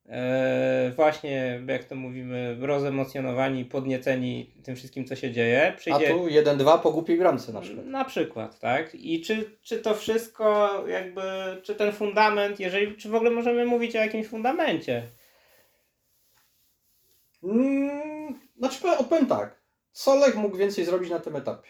E, 0.09 0.91
właśnie, 0.95 1.61
jak 1.67 1.83
to 1.83 1.95
mówimy, 1.95 2.57
rozemocjonowani, 2.59 3.65
podnieceni 3.65 4.53
tym 4.63 4.75
wszystkim, 4.75 5.05
co 5.05 5.15
się 5.15 5.31
dzieje. 5.31 5.73
Przyjdzie... 5.77 6.07
A 6.07 6.13
tu 6.13 6.25
1-2 6.25 6.79
po 6.79 6.91
głupiej 6.91 7.17
bramce 7.17 7.53
na 7.53 7.61
przykład. 7.61 7.85
Na 7.85 8.05
przykład, 8.05 8.59
tak. 8.59 8.95
I 8.95 9.21
czy, 9.21 9.45
czy 9.61 9.77
to 9.77 9.93
wszystko 9.93 10.69
jakby, 10.87 11.21
czy 11.63 11.75
ten 11.75 11.91
fundament, 11.91 12.59
jeżeli, 12.59 12.95
czy 12.95 13.09
w 13.09 13.15
ogóle 13.15 13.31
możemy 13.31 13.65
mówić 13.65 13.95
o 13.95 13.99
jakimś 13.99 14.27
fundamencie? 14.27 15.03
Hmm, 17.45 18.39
znaczy 18.57 18.97
odpowiem 18.97 19.25
tak. 19.25 19.61
Co 19.91 20.15
Lech 20.15 20.35
mógł 20.35 20.57
więcej 20.57 20.85
zrobić 20.85 21.09
na 21.09 21.19
tym 21.19 21.35
etapie? 21.35 21.69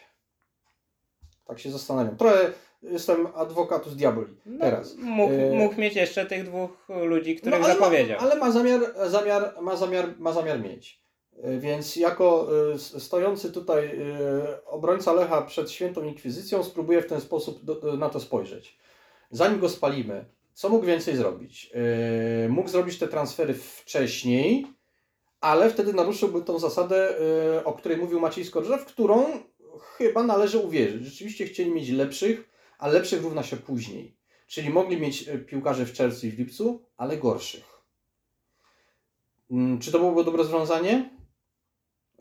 Tak 1.45 1.59
się 1.59 1.71
zastanawiam. 1.71 2.17
Trochę 2.17 2.53
jestem 2.81 3.27
adwokatus 3.35 3.95
diaboli 3.95 4.35
no, 4.45 4.65
teraz. 4.65 4.95
Mógł, 4.97 5.33
e, 5.33 5.57
mógł 5.57 5.81
mieć 5.81 5.95
jeszcze 5.95 6.25
tych 6.25 6.45
dwóch 6.45 6.88
ludzi, 7.05 7.35
których 7.35 7.59
no, 7.59 7.65
ale 7.65 7.73
zapowiedział. 7.73 8.17
Ma, 8.17 8.23
ale 8.23 8.35
ma 8.35 8.51
zamiar, 8.51 8.81
zamiar, 9.07 9.55
ma, 9.61 9.75
zamiar, 9.75 10.05
ma 10.19 10.33
zamiar 10.33 10.59
mieć. 10.59 11.01
E, 11.43 11.57
więc 11.57 11.95
jako 11.95 12.47
e, 12.73 12.79
stojący 12.79 13.51
tutaj 13.51 13.99
obrońca 14.65 15.13
Lecha 15.13 15.41
przed 15.41 15.71
świętą 15.71 16.03
inkwizycją 16.03 16.63
spróbuję 16.63 17.01
w 17.01 17.07
ten 17.07 17.21
sposób 17.21 17.61
na 17.97 18.09
to 18.09 18.19
spojrzeć. 18.19 18.77
Zanim 19.31 19.59
go 19.59 19.69
spalimy, 19.69 20.25
co 20.53 20.69
mógł 20.69 20.85
więcej 20.85 21.15
zrobić? 21.15 21.71
Mógł 22.49 22.69
zrobić 22.69 22.99
te 22.99 23.07
transfery 23.07 23.53
wcześniej, 23.53 24.67
ale 25.45 25.69
wtedy 25.69 25.93
naruszyłby 25.93 26.41
tą 26.41 26.60
zasadę, 26.60 27.15
o 27.65 27.73
której 27.73 27.97
mówił 27.97 28.19
Maciej 28.19 28.45
Skorża, 28.45 28.77
w 28.77 28.86
którą 28.86 29.25
chyba 29.97 30.23
należy 30.23 30.58
uwierzyć. 30.58 31.05
Rzeczywiście 31.05 31.45
chcieli 31.45 31.71
mieć 31.71 31.89
lepszych, 31.89 32.49
a 32.79 32.88
lepszych 32.88 33.23
równa 33.23 33.43
się 33.43 33.58
później. 33.58 34.17
Czyli 34.47 34.69
mogli 34.69 34.97
mieć 34.97 35.27
e, 35.27 35.38
piłkarzy 35.38 35.86
w 35.86 35.93
czerwcu 35.93 36.27
i 36.27 36.31
w 36.31 36.39
lipcu, 36.39 36.86
ale 36.97 37.17
gorszych. 37.17 37.81
Mm, 39.51 39.79
czy 39.79 39.91
to 39.91 39.99
byłoby 39.99 40.23
dobre 40.23 40.43
rozwiązanie? 40.43 41.10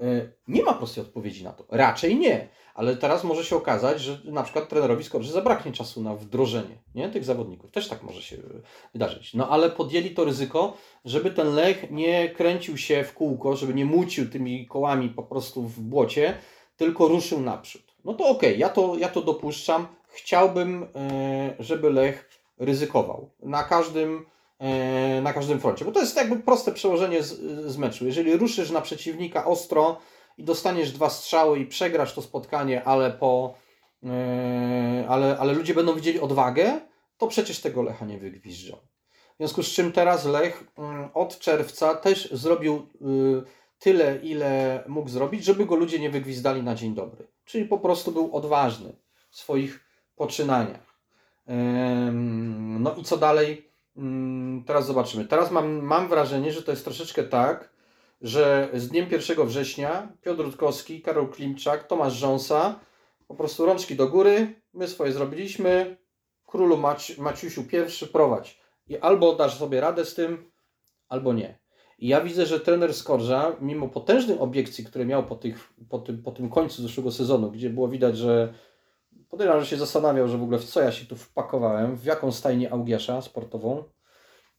E, 0.03 0.29
nie 0.49 0.63
ma 0.63 0.75
prostej 0.75 1.05
odpowiedzi 1.05 1.45
na 1.45 1.53
to. 1.53 1.65
Raczej 1.71 2.17
nie. 2.17 2.49
Ale 2.75 2.97
teraz 2.97 3.25
może 3.25 3.45
się 3.45 3.57
okazać, 3.57 4.01
że 4.01 4.21
na 4.25 4.43
przykład 4.43 4.69
trenerowi 4.69 5.05
Skorży 5.05 5.33
zabraknie 5.33 5.73
czasu 5.73 6.03
na 6.03 6.15
wdrożenie 6.15 6.79
nie? 6.95 7.09
tych 7.09 7.25
zawodników. 7.25 7.71
Też 7.71 7.89
tak 7.89 8.03
może 8.03 8.23
się 8.23 8.37
wydarzyć. 8.93 9.35
No 9.35 9.49
ale 9.49 9.71
podjęli 9.71 10.11
to 10.11 10.25
ryzyko, 10.25 10.77
żeby 11.05 11.31
ten 11.31 11.55
Lech 11.55 11.91
nie 11.91 12.29
kręcił 12.29 12.77
się 12.77 13.05
w 13.05 13.15
kółko, 13.15 13.57
żeby 13.57 13.75
nie 13.75 13.85
mucił 13.85 14.31
tymi 14.31 14.67
kołami 14.67 15.09
po 15.09 15.23
prostu 15.23 15.63
w 15.63 15.81
błocie, 15.81 16.35
tylko 16.77 17.09
ruszył 17.09 17.41
naprzód. 17.41 17.83
No 18.05 18.15
to 18.15 18.25
okej, 18.25 18.51
okay, 18.51 18.59
ja, 18.59 18.69
to, 18.69 18.97
ja 18.99 19.09
to 19.09 19.23
dopuszczam 19.23 19.87
chciałbym, 20.09 20.87
e, 20.97 21.57
żeby 21.59 21.91
Lech 21.91 22.31
ryzykował 22.59 23.31
na 23.43 23.63
każdym, 23.63 24.17
e, 24.17 24.34
na 25.23 25.33
każdym 25.33 25.61
froncie. 25.61 25.85
Bo 25.85 25.93
to 25.93 26.01
jest 26.01 26.17
jakby 26.17 26.37
proste 26.37 26.73
przełożenie 26.73 27.23
z, 27.23 27.41
z 27.73 27.77
meczu. 27.77 28.07
Jeżeli 28.07 28.37
ruszysz 28.37 28.71
na 28.71 28.81
przeciwnika 28.81 29.45
ostro 29.45 30.01
i 30.39 30.45
dostaniesz 30.45 30.93
dwa 30.93 31.11
strzały 31.11 31.59
i 31.59 31.67
przegrasz 31.67 32.15
to 32.15 32.23
spotkanie, 32.23 32.85
ale 32.85 33.11
po 33.11 33.55
e, 34.05 35.05
ale, 35.09 35.39
ale 35.39 35.53
ludzie 35.53 35.75
będą 35.75 35.95
widzieli 35.95 36.21
odwagę, 36.21 36.81
to 37.19 37.27
przecież 37.27 37.61
tego 37.61 37.83
Lecha 37.83 38.07
nie 38.07 38.19
wygwiżdżą. 38.19 38.77
W 39.35 39.37
związku 39.37 39.63
z 39.63 39.69
czym 39.69 39.93
teraz 39.93 40.25
Lech 40.25 40.65
mm, 40.79 41.09
od 41.15 41.39
czerwca 41.39 41.95
też 41.95 42.33
zrobił 42.33 42.75
y, 42.75 43.65
tyle, 43.79 44.17
ile 44.23 44.85
mógł 44.89 45.09
zrobić, 45.09 45.45
żeby 45.45 45.67
go 45.67 45.77
ludzie 45.77 45.99
nie 45.99 46.11
wygwizdali 46.11 46.63
na 46.63 46.75
dzień 46.75 46.95
dobry. 46.95 47.27
Czyli 47.45 47.65
po 47.65 47.79
prostu 47.79 48.13
był 48.13 48.37
odważny 48.37 48.97
w 49.31 49.37
swoich 49.37 49.85
poczynaniach. 50.17 50.95
No 52.79 52.95
i 52.95 53.05
co 53.05 53.17
dalej? 53.17 53.74
Teraz 54.67 54.87
zobaczymy. 54.87 55.25
Teraz 55.25 55.51
mam, 55.51 55.83
mam 55.83 56.09
wrażenie, 56.09 56.53
że 56.53 56.63
to 56.63 56.71
jest 56.71 56.85
troszeczkę 56.85 57.25
tak, 57.25 57.75
że 58.21 58.69
z 58.75 58.89
dniem 58.89 59.07
1 59.11 59.47
września 59.47 60.13
Piotr 60.23 60.43
Rutkowski, 60.43 61.03
Karol 61.03 61.29
Klimczak, 61.29 61.87
Tomasz 61.87 62.13
Rząsa 62.13 62.81
po 63.29 63.35
prostu 63.35 63.67
rączki 63.67 63.97
do 63.97 64.09
góry, 64.09 64.55
my 64.73 64.89
swoje 64.89 65.13
zrobiliśmy, 65.13 65.97
królu 66.47 66.77
Maci 66.77 67.21
Maciusiu 67.21 67.65
pierwszy 67.65 68.07
prowadź. 68.07 68.61
I 68.87 68.99
albo 68.99 69.35
dasz 69.35 69.59
sobie 69.59 69.81
radę 69.81 70.05
z 70.05 70.15
tym, 70.15 70.51
albo 71.09 71.33
nie. 71.33 71.59
I 71.99 72.09
ja 72.09 72.21
widzę, 72.21 72.47
że 72.47 72.61
trener 72.61 72.95
Skorża, 72.95 73.57
mimo 73.61 73.89
potężnych 73.89 74.43
obiekcji, 74.43 74.85
które 74.85 75.07
miał 75.07 75.27
po, 75.27 75.37
tych, 75.37 75.73
po, 75.89 75.99
tym, 75.99 76.23
po 76.23 76.33
tym 76.33 76.51
końcu 76.51 76.83
zeszłego 76.83 77.13
sezonu, 77.13 77.51
gdzie 77.51 77.71
było 77.71 77.89
widać, 77.89 78.19
że 78.19 78.55
Podejrzewam, 79.35 79.61
że 79.61 79.67
się 79.67 79.77
zastanawiał, 79.77 80.29
że 80.29 80.39
w 80.39 80.43
ogóle 80.43 80.59
w 80.59 80.65
co 80.65 80.83
ja 80.83 80.93
się 80.93 81.07
tu 81.07 81.17
wpakowałem, 81.17 81.97
w 81.97 82.05
jaką 82.05 82.33
stajnię 82.33 82.73
Augiasza 82.73 83.23
sportową. 83.23 83.85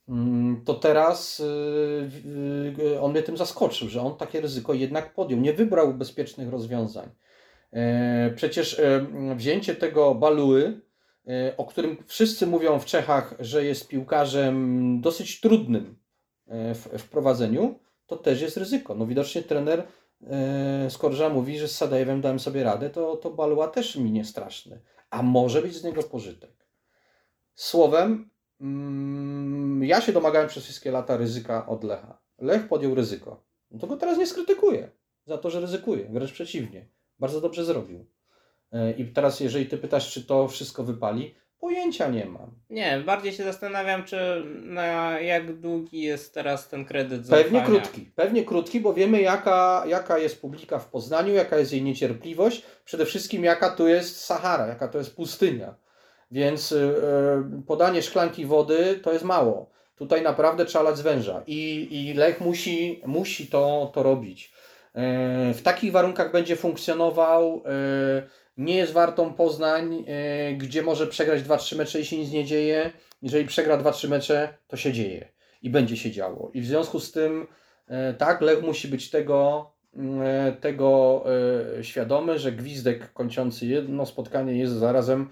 Mm, 0.09 0.61
to 0.65 0.73
teraz 0.73 1.39
y, 1.39 1.43
y, 2.79 3.01
on 3.01 3.11
mnie 3.11 3.23
tym 3.23 3.37
zaskoczył, 3.37 3.89
że 3.89 4.01
on 4.01 4.17
takie 4.17 4.41
ryzyko 4.41 4.73
jednak 4.73 5.13
podjął. 5.13 5.39
Nie 5.39 5.53
wybrał 5.53 5.93
bezpiecznych 5.93 6.49
rozwiązań. 6.49 7.09
E, 7.73 8.31
przecież 8.35 8.79
e, 8.79 9.07
wzięcie 9.35 9.75
tego 9.75 10.15
Baluły, 10.15 10.81
e, 11.27 11.57
o 11.57 11.65
którym 11.65 11.97
wszyscy 12.07 12.47
mówią 12.47 12.79
w 12.79 12.85
Czechach, 12.85 13.35
że 13.39 13.65
jest 13.65 13.87
piłkarzem 13.87 15.01
dosyć 15.01 15.39
trudnym 15.39 15.95
w 16.47 16.99
wprowadzeniu, 16.99 17.79
to 18.05 18.17
też 18.17 18.41
jest 18.41 18.57
ryzyko. 18.57 18.95
No 18.95 19.05
widocznie 19.05 19.43
trener 19.43 19.83
Skorża 20.89 21.29
mówi, 21.29 21.59
że 21.59 21.67
z 21.67 21.77
Sadajewem 21.77 22.21
dałem 22.21 22.39
sobie 22.39 22.63
radę, 22.63 22.89
to, 22.89 23.15
to 23.15 23.31
Balua 23.31 23.67
też 23.67 23.95
mi 23.95 24.11
nie 24.11 24.25
straszny. 24.25 24.81
A 25.09 25.21
może 25.23 25.61
być 25.61 25.75
z 25.75 25.83
niego 25.83 26.03
pożytek. 26.03 26.67
Słowem, 27.55 28.29
mm, 28.61 29.83
ja 29.83 30.01
się 30.01 30.13
domagałem 30.13 30.47
przez 30.47 30.63
wszystkie 30.63 30.91
lata 30.91 31.17
ryzyka 31.17 31.67
od 31.67 31.83
Lecha. 31.83 32.21
Lech 32.37 32.67
podjął 32.67 32.95
ryzyko. 32.95 33.43
No 33.71 33.79
to 33.79 33.87
go 33.87 33.97
teraz 33.97 34.17
nie 34.17 34.27
skrytykuję 34.27 34.91
za 35.25 35.37
to, 35.37 35.49
że 35.49 35.61
ryzykuje. 35.61 36.09
Wręcz 36.09 36.31
przeciwnie. 36.31 36.89
Bardzo 37.19 37.41
dobrze 37.41 37.65
zrobił. 37.65 38.05
E, 38.71 38.91
I 38.91 39.13
teraz, 39.13 39.39
jeżeli 39.39 39.65
ty 39.65 39.77
pytasz, 39.77 40.13
czy 40.13 40.25
to 40.25 40.47
wszystko 40.47 40.83
wypali, 40.83 41.35
Pojęcia 41.59 42.07
nie 42.07 42.25
mam. 42.25 42.51
Nie, 42.69 43.03
bardziej 43.05 43.33
się 43.33 43.43
zastanawiam, 43.43 44.03
czy 44.03 44.43
na 44.63 45.19
jak 45.19 45.59
długi 45.59 46.01
jest 46.01 46.33
teraz 46.33 46.67
ten 46.67 46.85
kredyt 46.85 47.25
zaufania. 47.25 47.43
Pewnie 47.43 47.61
krótki. 47.61 48.11
Pewnie 48.15 48.43
krótki, 48.43 48.79
bo 48.79 48.93
wiemy 48.93 49.21
jaka, 49.21 49.83
jaka 49.87 50.17
jest 50.17 50.41
publika 50.41 50.79
w 50.79 50.87
Poznaniu, 50.87 51.33
jaka 51.33 51.57
jest 51.57 51.73
jej 51.73 51.83
niecierpliwość. 51.83 52.63
Przede 52.85 53.05
wszystkim 53.05 53.43
jaka 53.43 53.69
tu 53.75 53.87
jest 53.87 54.25
Sahara, 54.25 54.67
jaka 54.67 54.87
to 54.87 54.97
jest 54.97 55.15
pustynia. 55.15 55.75
Więc 56.31 56.71
yy, 56.71 57.61
podanie 57.67 58.01
szklanki 58.01 58.45
wody 58.45 58.99
to 59.03 59.13
jest 59.13 59.25
mało. 59.25 59.69
Tutaj 59.95 60.21
naprawdę 60.21 60.65
trzeba 60.65 60.83
lać 60.83 60.97
z 60.97 61.01
węża. 61.01 61.43
I, 61.47 61.87
i 61.91 62.13
Lech 62.13 62.41
musi, 62.41 63.01
musi 63.05 63.47
to, 63.47 63.91
to 63.93 64.03
robić. 64.03 64.53
Yy, 64.95 65.53
w 65.53 65.61
takich 65.63 65.91
warunkach 65.91 66.31
będzie 66.31 66.55
funkcjonował. 66.55 67.63
Yy, 67.65 68.44
nie 68.57 68.75
jest 68.75 68.93
wartą 68.93 69.33
Poznań, 69.33 70.03
e, 70.07 70.53
gdzie 70.53 70.81
może 70.81 71.07
przegrać 71.07 71.43
2-3 71.43 71.75
mecze 71.75 71.99
i 71.99 72.05
się 72.05 72.17
nic 72.17 72.31
nie 72.31 72.45
dzieje. 72.45 72.91
Jeżeli 73.21 73.45
przegra 73.45 73.77
2-3 73.77 74.09
mecze, 74.09 74.57
to 74.67 74.77
się 74.77 74.93
dzieje 74.93 75.27
i 75.61 75.69
będzie 75.69 75.97
się 75.97 76.11
działo. 76.11 76.51
I 76.53 76.61
w 76.61 76.65
związku 76.65 76.99
z 76.99 77.11
tym, 77.11 77.47
e, 77.87 78.13
tak, 78.13 78.41
Lech 78.41 78.61
musi 78.61 78.87
być 78.87 79.09
tego, 79.09 79.71
mm, 79.95 80.21
e, 80.21 80.51
tego 80.51 81.23
świadomy, 81.81 82.39
że 82.39 82.51
gwizdek 82.51 83.13
kończący 83.13 83.65
jedno 83.65 84.05
spotkanie 84.05 84.57
jest 84.57 84.73
zarazem 84.73 85.29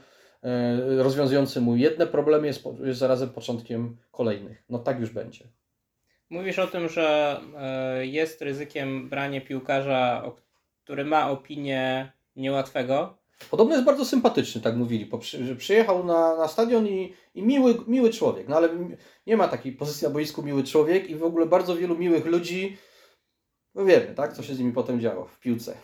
rozwiązujący 0.97 1.61
mu 1.61 1.75
jedne 1.75 2.07
problemy, 2.07 2.47
jest, 2.47 2.63
jest 2.83 2.99
zarazem 2.99 3.29
początkiem 3.29 3.97
kolejnych. 4.11 4.63
No 4.69 4.79
tak 4.79 4.99
już 4.99 5.09
będzie. 5.09 5.45
Mówisz 6.29 6.59
o 6.59 6.67
tym, 6.67 6.89
że 6.89 7.39
jest 8.01 8.41
ryzykiem 8.41 9.09
branie 9.09 9.41
piłkarza, 9.41 10.31
który 10.83 11.05
ma 11.05 11.31
opinię 11.31 12.11
niełatwego. 12.35 13.17
Podobno 13.51 13.73
jest 13.73 13.85
bardzo 13.85 14.05
sympatyczny, 14.05 14.61
tak 14.61 14.75
mówili, 14.75 15.09
że 15.43 15.55
przyjechał 15.55 16.05
na, 16.05 16.35
na 16.37 16.47
stadion 16.47 16.87
i, 16.87 17.13
i 17.35 17.43
miły, 17.43 17.75
miły 17.87 18.09
człowiek. 18.09 18.47
No 18.47 18.55
ale 18.55 18.69
nie 19.27 19.37
ma 19.37 19.47
takiej 19.47 19.71
pozycji 19.71 20.07
na 20.07 20.13
boisku 20.13 20.43
miły 20.43 20.63
człowiek 20.63 21.09
i 21.09 21.15
w 21.15 21.23
ogóle 21.23 21.45
bardzo 21.45 21.75
wielu 21.75 21.97
miłych 21.97 22.25
ludzi. 22.25 22.77
No 23.75 23.85
wiemy, 23.85 24.13
tak, 24.15 24.33
co 24.33 24.43
się 24.43 24.55
z 24.55 24.59
nimi 24.59 24.71
potem 24.71 24.99
działo 24.99 25.25
w 25.25 25.39
piłce. 25.39 25.77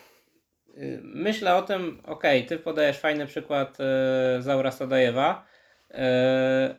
Y, 0.77 1.01
Myślę 1.03 1.55
o 1.55 1.61
tym, 1.61 2.01
okej, 2.05 2.45
ty 2.45 2.57
podajesz 2.57 2.99
fajny 2.99 3.25
przykład 3.25 3.77
e, 3.79 4.41
Zaura 4.41 4.71
Sadajewa. 4.71 5.45
E, 5.91 6.75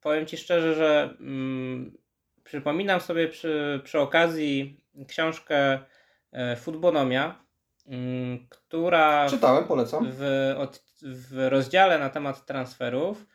powiem 0.00 0.26
ci 0.26 0.36
szczerze, 0.36 0.74
że 0.74 1.16
mm, 1.20 1.98
przypominam 2.44 3.00
sobie 3.00 3.28
przy, 3.28 3.80
przy 3.84 4.00
okazji 4.00 4.80
książkę 5.08 5.78
e, 6.32 6.56
Futbonomia, 6.56 7.47
która 8.48 9.28
Czytałem, 9.30 9.64
polecam. 9.64 10.06
w, 10.10 10.54
od, 10.58 10.82
w 11.02 11.48
rozdziale 11.48 11.98
na 11.98 12.10
temat 12.10 12.46
transferów 12.46 13.26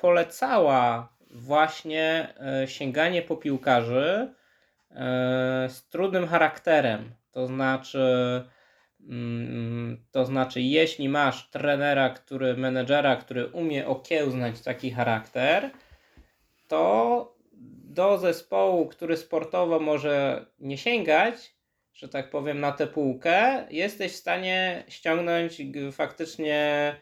polecała 0.00 1.12
właśnie 1.30 2.34
e, 2.40 2.68
sięganie 2.68 3.22
po 3.22 3.36
piłkarzy 3.36 4.34
e, 4.90 5.66
z 5.68 5.88
trudnym 5.88 6.26
charakterem. 6.26 7.10
To 7.30 7.46
znaczy, 7.46 8.44
mm, 9.00 10.04
to 10.10 10.24
znaczy, 10.24 10.60
jeśli 10.60 11.08
masz 11.08 11.50
trenera, 11.50 12.10
który, 12.10 12.56
menedżera, 12.56 13.16
który 13.16 13.46
umie 13.46 13.86
okiełznać 13.86 14.60
taki 14.60 14.90
charakter, 14.90 15.70
to 16.68 17.38
do 17.84 18.18
zespołu, 18.18 18.86
który 18.86 19.16
sportowo 19.16 19.80
może 19.80 20.46
nie 20.58 20.78
sięgać, 20.78 21.57
że 21.98 22.08
tak 22.08 22.30
powiem, 22.30 22.60
na 22.60 22.72
tę 22.72 22.86
półkę, 22.86 23.66
jesteś 23.70 24.12
w 24.12 24.16
stanie 24.16 24.84
ściągnąć 24.88 25.62
faktycznie 25.92 26.94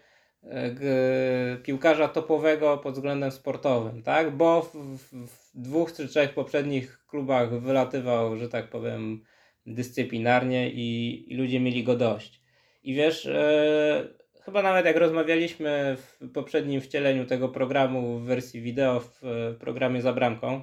e, 0.42 1.56
piłkarza 1.62 2.08
topowego 2.08 2.78
pod 2.78 2.94
względem 2.94 3.30
sportowym, 3.30 4.02
tak? 4.02 4.36
Bo 4.36 4.62
w, 4.62 4.74
w, 4.74 5.26
w 5.26 5.50
dwóch 5.54 5.92
czy 5.92 6.08
trzech 6.08 6.34
poprzednich 6.34 7.06
klubach 7.06 7.60
wylatywał, 7.60 8.36
że 8.36 8.48
tak 8.48 8.70
powiem, 8.70 9.24
dyscyplinarnie 9.66 10.70
i, 10.70 11.24
i 11.32 11.36
ludzie 11.36 11.60
mieli 11.60 11.84
go 11.84 11.96
dość. 11.96 12.42
I 12.82 12.94
wiesz, 12.94 13.26
e, 13.26 14.08
chyba 14.44 14.62
nawet 14.62 14.86
jak 14.86 14.96
rozmawialiśmy 14.96 15.96
w 15.96 16.32
poprzednim 16.32 16.80
wcieleniu 16.80 17.26
tego 17.26 17.48
programu 17.48 18.18
w 18.18 18.24
wersji 18.24 18.60
wideo 18.60 19.00
w 19.00 19.24
e, 19.24 19.54
programie 19.54 20.02
za 20.02 20.12
bramką, 20.12 20.62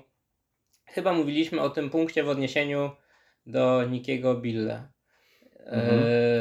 chyba 0.85 1.13
mówiliśmy 1.13 1.61
o 1.61 1.69
tym 1.69 1.89
punkcie 1.89 2.23
w 2.23 2.29
odniesieniu 2.29 2.91
do 3.45 3.85
Nikiego 3.85 4.35
Billa. 4.35 4.87
Mhm. 5.65 5.99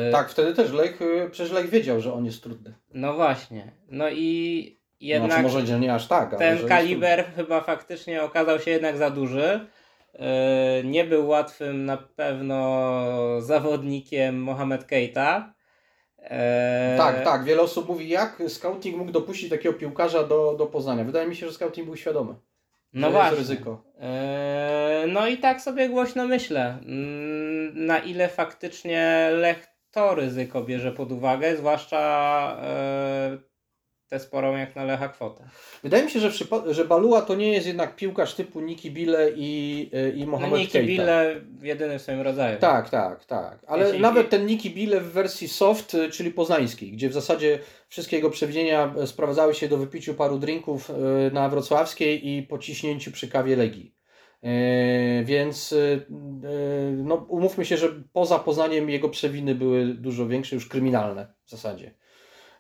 E, 0.09 0.13
Tak, 0.13 0.29
wtedy 0.31 0.55
też 0.55 0.73
Lech, 0.73 1.03
y, 1.03 1.29
przecież 1.31 1.53
Lech 1.53 1.71
wiedział, 1.71 2.01
że 2.01 2.15
on 2.15 2.25
jest 2.25 2.43
trudny. 2.43 2.75
No 2.95 3.15
właśnie. 3.15 3.73
No 3.89 4.11
i 4.11 4.81
jednak 5.01 5.31
Znaczy, 5.31 5.43
może 5.43 5.67
że 5.67 5.81
nie 5.81 5.95
aż 5.95 6.07
tak, 6.09 6.39
ten 6.39 6.69
kaliber 6.69 7.25
chyba 7.37 7.61
faktycznie 7.61 8.23
okazał 8.23 8.61
się 8.61 8.71
jednak 8.71 8.97
za 8.97 9.11
duży. 9.11 9.67
E, 10.15 10.83
Nie 10.85 11.05
był 11.05 11.29
łatwym 11.29 11.85
na 11.85 11.97
pewno 11.97 13.41
zawodnikiem 13.41 14.43
Mohamed 14.43 14.85
Keita. 14.85 15.55
E, 16.19 16.97
trudny. 16.97 17.15
Tak, 17.15 17.25
tak. 17.25 17.45
Wiele 17.45 17.63
osób 17.63 17.89
mówi, 17.89 18.09
jak 18.09 18.43
scouting 18.49 18.97
mógł 18.97 19.13
dopuścić 19.13 19.51
takiego 19.51 19.79
piłkarza 19.79 20.23
do, 20.23 20.55
do 20.59 20.67
Poznania. 20.67 21.05
Wydaje 21.05 21.29
mi 21.29 21.37
się, 21.37 21.47
że 21.47 21.53
scouting 21.53 21.87
był 21.87 21.97
świadomy. 21.97 22.35
No 22.93 23.07
że 23.07 23.13
właśnie. 23.13 23.39
Jest 23.39 23.51
ryzyko. 23.51 23.85
E, 24.01 25.05
No 25.09 25.27
i 25.29 25.39
tak 25.39 25.61
sobie 25.61 25.89
głośno 25.89 26.27
myślę, 26.27 26.79
mm, 26.87 27.87
na 27.87 27.99
ile 27.99 28.29
faktycznie 28.29 29.29
Lech 29.33 29.67
to 29.91 30.15
ryzyko 30.15 30.63
bierze 30.63 30.93
pod 30.93 31.13
uwagę, 31.13 31.57
zwłaszcza 31.57 31.99
e, 32.63 33.52
tę 34.13 34.19
sporą 34.21 34.57
jak 34.57 34.77
na 34.77 34.85
Lecha 34.85 35.09
kwotę. 35.09 35.45
Wydaje 35.83 36.05
mi 36.05 36.11
się, 36.11 36.21
że, 36.21 36.31
przypa- 36.31 36.73
że 36.73 36.85
Balua 36.85 37.23
to 37.23 37.35
nie 37.35 37.53
jest 37.53 37.67
jednak 37.67 37.97
piłkarz 37.97 38.35
typu 38.35 38.61
Niki 38.61 38.91
Bille 38.91 39.31
i, 39.37 39.91
y, 39.95 40.13
i 40.17 40.21
No 40.21 40.27
Mohamed 40.31 40.61
Niki 40.61 40.73
Keita. 40.73 40.87
Bille 40.87 41.41
jedyny 41.63 41.99
w 41.99 42.03
swoim 42.03 42.21
rodzaju. 42.21 42.59
Tak, 42.61 42.91
tak, 42.91 43.25
tak. 43.25 43.59
Ale 43.67 43.85
Jeśli- 43.85 44.01
nawet 44.01 44.31
ten 44.31 44.47
Niki 44.47 44.71
Bille 44.71 45.01
w 45.01 45.13
wersji 45.13 45.49
soft, 45.49 45.95
y, 45.95 46.11
czyli 46.11 46.31
poznańskiej, 46.31 46.93
gdzie 46.93 47.09
w 47.09 47.13
zasadzie 47.13 47.59
wszystkie 47.89 48.17
jego 48.17 48.31
przewidzenia 48.31 48.95
e, 48.99 49.07
sprowadzały 49.07 49.55
się 49.55 49.69
do 49.69 49.77
wypiciu 49.79 50.15
paru 50.15 50.39
drinków 50.39 50.91
y, 50.91 50.95
na 51.35 51.49
Wrocławskiej 51.49 52.29
i 52.29 52.43
pociśnięciu 52.43 53.13
przy 53.13 53.29
kawie 53.29 53.57
Legii. 53.57 53.95
E, 54.43 55.25
Więc 55.25 55.73
y, 55.73 55.77
y, 55.77 56.93
no, 56.97 57.15
umówmy 57.15 57.65
się, 57.65 57.77
że 57.77 57.89
poza 58.13 58.39
Poznaniem 58.39 58.91
jego 58.91 59.09
przewiny 59.09 59.55
były 59.55 59.85
dużo 59.87 60.27
większe, 60.27 60.55
już 60.57 60.69
kryminalne 60.69 61.27
w 61.47 61.51
zasadzie. 61.51 61.95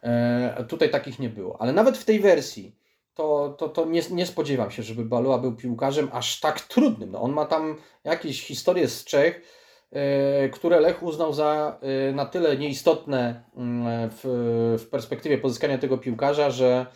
E, 0.02 0.64
Tutaj 0.68 0.90
takich 0.90 1.18
nie 1.18 1.28
było. 1.28 1.60
Ale 1.60 1.72
nawet 1.72 1.98
w 1.98 2.04
tej 2.04 2.20
wersji 2.20 2.76
to, 3.14 3.54
to, 3.58 3.68
to 3.68 3.84
nie, 3.84 4.02
nie 4.10 4.26
spodziewam 4.26 4.70
się, 4.70 4.82
żeby 4.82 5.04
Balua 5.04 5.38
był 5.38 5.56
piłkarzem 5.56 6.08
aż 6.12 6.40
tak 6.40 6.60
trudnym. 6.60 7.10
No, 7.10 7.22
on 7.22 7.32
ma 7.32 7.46
tam 7.46 7.76
jakieś 8.04 8.42
historie 8.42 8.88
z 8.88 9.04
Czech, 9.04 9.42
e, 9.92 10.48
które 10.48 10.80
Lech 10.80 11.02
uznał 11.02 11.32
za 11.32 11.78
e, 12.08 12.12
na 12.12 12.26
tyle 12.26 12.56
nieistotne 12.56 13.44
mm, 13.56 14.10
w, 14.10 14.20
w 14.82 14.88
perspektywie 14.88 15.38
pozyskania 15.38 15.78
tego 15.78 15.98
piłkarza, 15.98 16.50
że, 16.50 16.86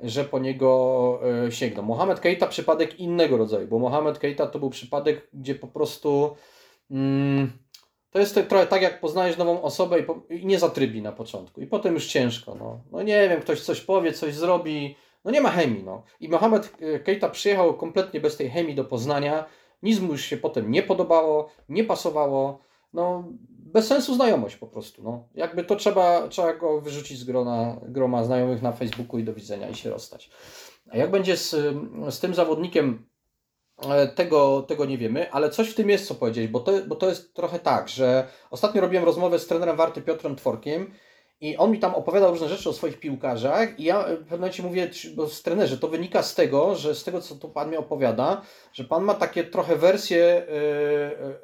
że 0.00 0.24
po 0.24 0.38
niego 0.38 1.20
e, 1.46 1.52
sięgną. 1.52 1.82
Mohamed 1.82 2.20
Keita 2.20 2.46
przypadek 2.46 3.00
innego 3.00 3.36
rodzaju, 3.36 3.68
bo 3.68 3.78
Mohamed 3.78 4.18
Keita 4.18 4.46
to 4.46 4.58
był 4.58 4.70
przypadek, 4.70 5.28
gdzie 5.32 5.54
po 5.54 5.66
prostu 5.66 6.36
mm, 6.90 7.52
to 8.10 8.18
jest 8.18 8.34
trochę 8.48 8.66
tak, 8.66 8.82
jak 8.82 9.00
poznajesz 9.00 9.36
nową 9.36 9.62
osobę 9.62 10.00
i, 10.00 10.02
po, 10.02 10.22
i 10.30 10.46
nie 10.46 10.58
zatrybi 10.58 11.02
na 11.02 11.12
początku. 11.12 11.60
I 11.60 11.66
potem 11.66 11.94
już 11.94 12.06
ciężko. 12.06 12.54
No. 12.54 12.80
no 12.92 13.02
nie 13.02 13.28
wiem, 13.28 13.40
ktoś 13.40 13.60
coś 13.60 13.80
powie, 13.80 14.12
coś 14.12 14.34
zrobi. 14.34 14.96
No 15.24 15.30
nie 15.30 15.40
ma 15.40 15.50
chemii. 15.50 15.82
No. 15.84 16.02
I 16.20 16.28
Mohamed 16.28 16.76
e, 16.80 16.98
Keita 16.98 17.28
przyjechał 17.28 17.74
kompletnie 17.74 18.20
bez 18.20 18.36
tej 18.36 18.50
chemii 18.50 18.74
do 18.74 18.84
Poznania. 18.84 19.44
Nic 19.82 20.00
mu 20.00 20.12
już 20.12 20.24
się 20.24 20.36
potem 20.36 20.70
nie 20.70 20.82
podobało, 20.82 21.50
nie 21.68 21.84
pasowało. 21.84 22.58
No, 22.92 23.24
bez 23.48 23.86
sensu 23.86 24.14
znajomość 24.14 24.56
po 24.56 24.66
prostu. 24.66 25.02
No. 25.02 25.28
Jakby 25.34 25.64
to 25.64 25.76
trzeba, 25.76 26.28
trzeba 26.28 26.54
go 26.54 26.80
wyrzucić 26.80 27.18
z 27.18 27.24
grona, 27.24 27.80
groma 27.82 28.24
znajomych 28.24 28.62
na 28.62 28.72
Facebooku 28.72 29.18
i 29.18 29.24
do 29.24 29.34
widzenia 29.34 29.68
i 29.68 29.74
się 29.74 29.90
rozstać. 29.90 30.30
A 30.90 30.96
jak 30.96 31.10
będzie 31.10 31.36
z, 31.36 31.50
z 32.10 32.20
tym 32.20 32.34
zawodnikiem, 32.34 33.06
tego, 34.14 34.62
tego 34.62 34.84
nie 34.84 34.98
wiemy, 34.98 35.32
ale 35.32 35.50
coś 35.50 35.70
w 35.70 35.74
tym 35.74 35.90
jest, 35.90 36.06
co 36.06 36.14
powiedzieć, 36.14 36.48
bo 36.48 36.60
to, 36.60 36.72
bo 36.86 36.96
to 36.96 37.08
jest 37.08 37.34
trochę 37.34 37.58
tak, 37.58 37.88
że 37.88 38.28
ostatnio 38.50 38.80
robiłem 38.80 39.04
rozmowę 39.04 39.38
z 39.38 39.46
trenerem 39.46 39.76
Warty 39.76 40.02
Piotrem 40.02 40.36
Tworkiem 40.36 40.94
i 41.40 41.56
on 41.56 41.70
mi 41.70 41.78
tam 41.78 41.94
opowiadał 41.94 42.30
różne 42.30 42.48
rzeczy 42.48 42.68
o 42.68 42.72
swoich 42.72 43.00
piłkarzach 43.00 43.80
i 43.80 43.84
ja 43.84 44.02
w 44.02 44.06
pewnym 44.06 44.40
momencie 44.40 44.62
mówię, 44.62 44.90
bo 45.14 45.28
z 45.28 45.42
trenerze, 45.42 45.78
to 45.78 45.88
wynika 45.88 46.22
z 46.22 46.34
tego, 46.34 46.74
że 46.74 46.94
z 46.94 47.04
tego, 47.04 47.20
co 47.20 47.34
tu 47.34 47.48
Pan 47.48 47.70
mi 47.70 47.76
opowiada, 47.76 48.42
że 48.72 48.84
Pan 48.84 49.04
ma 49.04 49.14
takie 49.14 49.44
trochę 49.44 49.76
wersje, 49.76 50.46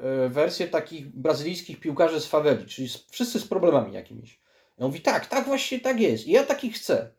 yy, 0.02 0.10
yy, 0.22 0.28
wersje 0.28 0.68
takich 0.68 1.06
brazylijskich 1.06 1.80
piłkarzy 1.80 2.20
z 2.20 2.26
faweli, 2.26 2.66
czyli 2.66 2.88
z, 2.88 3.06
wszyscy 3.10 3.40
z 3.40 3.46
problemami 3.46 3.94
jakimiś. 3.94 4.40
I 4.78 4.82
on 4.82 4.86
mówi, 4.86 5.00
tak, 5.00 5.26
tak 5.26 5.44
właśnie 5.44 5.80
tak 5.80 6.00
jest 6.00 6.26
i 6.26 6.30
ja 6.30 6.42
takich 6.42 6.74
chcę. 6.74 7.10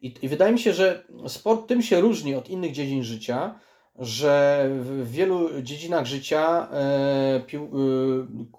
I, 0.00 0.14
I 0.22 0.28
wydaje 0.28 0.52
mi 0.52 0.58
się, 0.58 0.72
że 0.72 1.04
sport 1.26 1.68
tym 1.68 1.82
się 1.82 2.00
różni 2.00 2.34
od 2.34 2.48
innych 2.48 2.72
dziedzin 2.72 3.04
życia, 3.04 3.60
że 3.98 4.66
w 4.72 5.10
wielu 5.10 5.62
dziedzinach 5.62 6.06
życia 6.06 6.68
e, 6.70 7.42
pił, 7.46 7.62
e, 7.62 7.68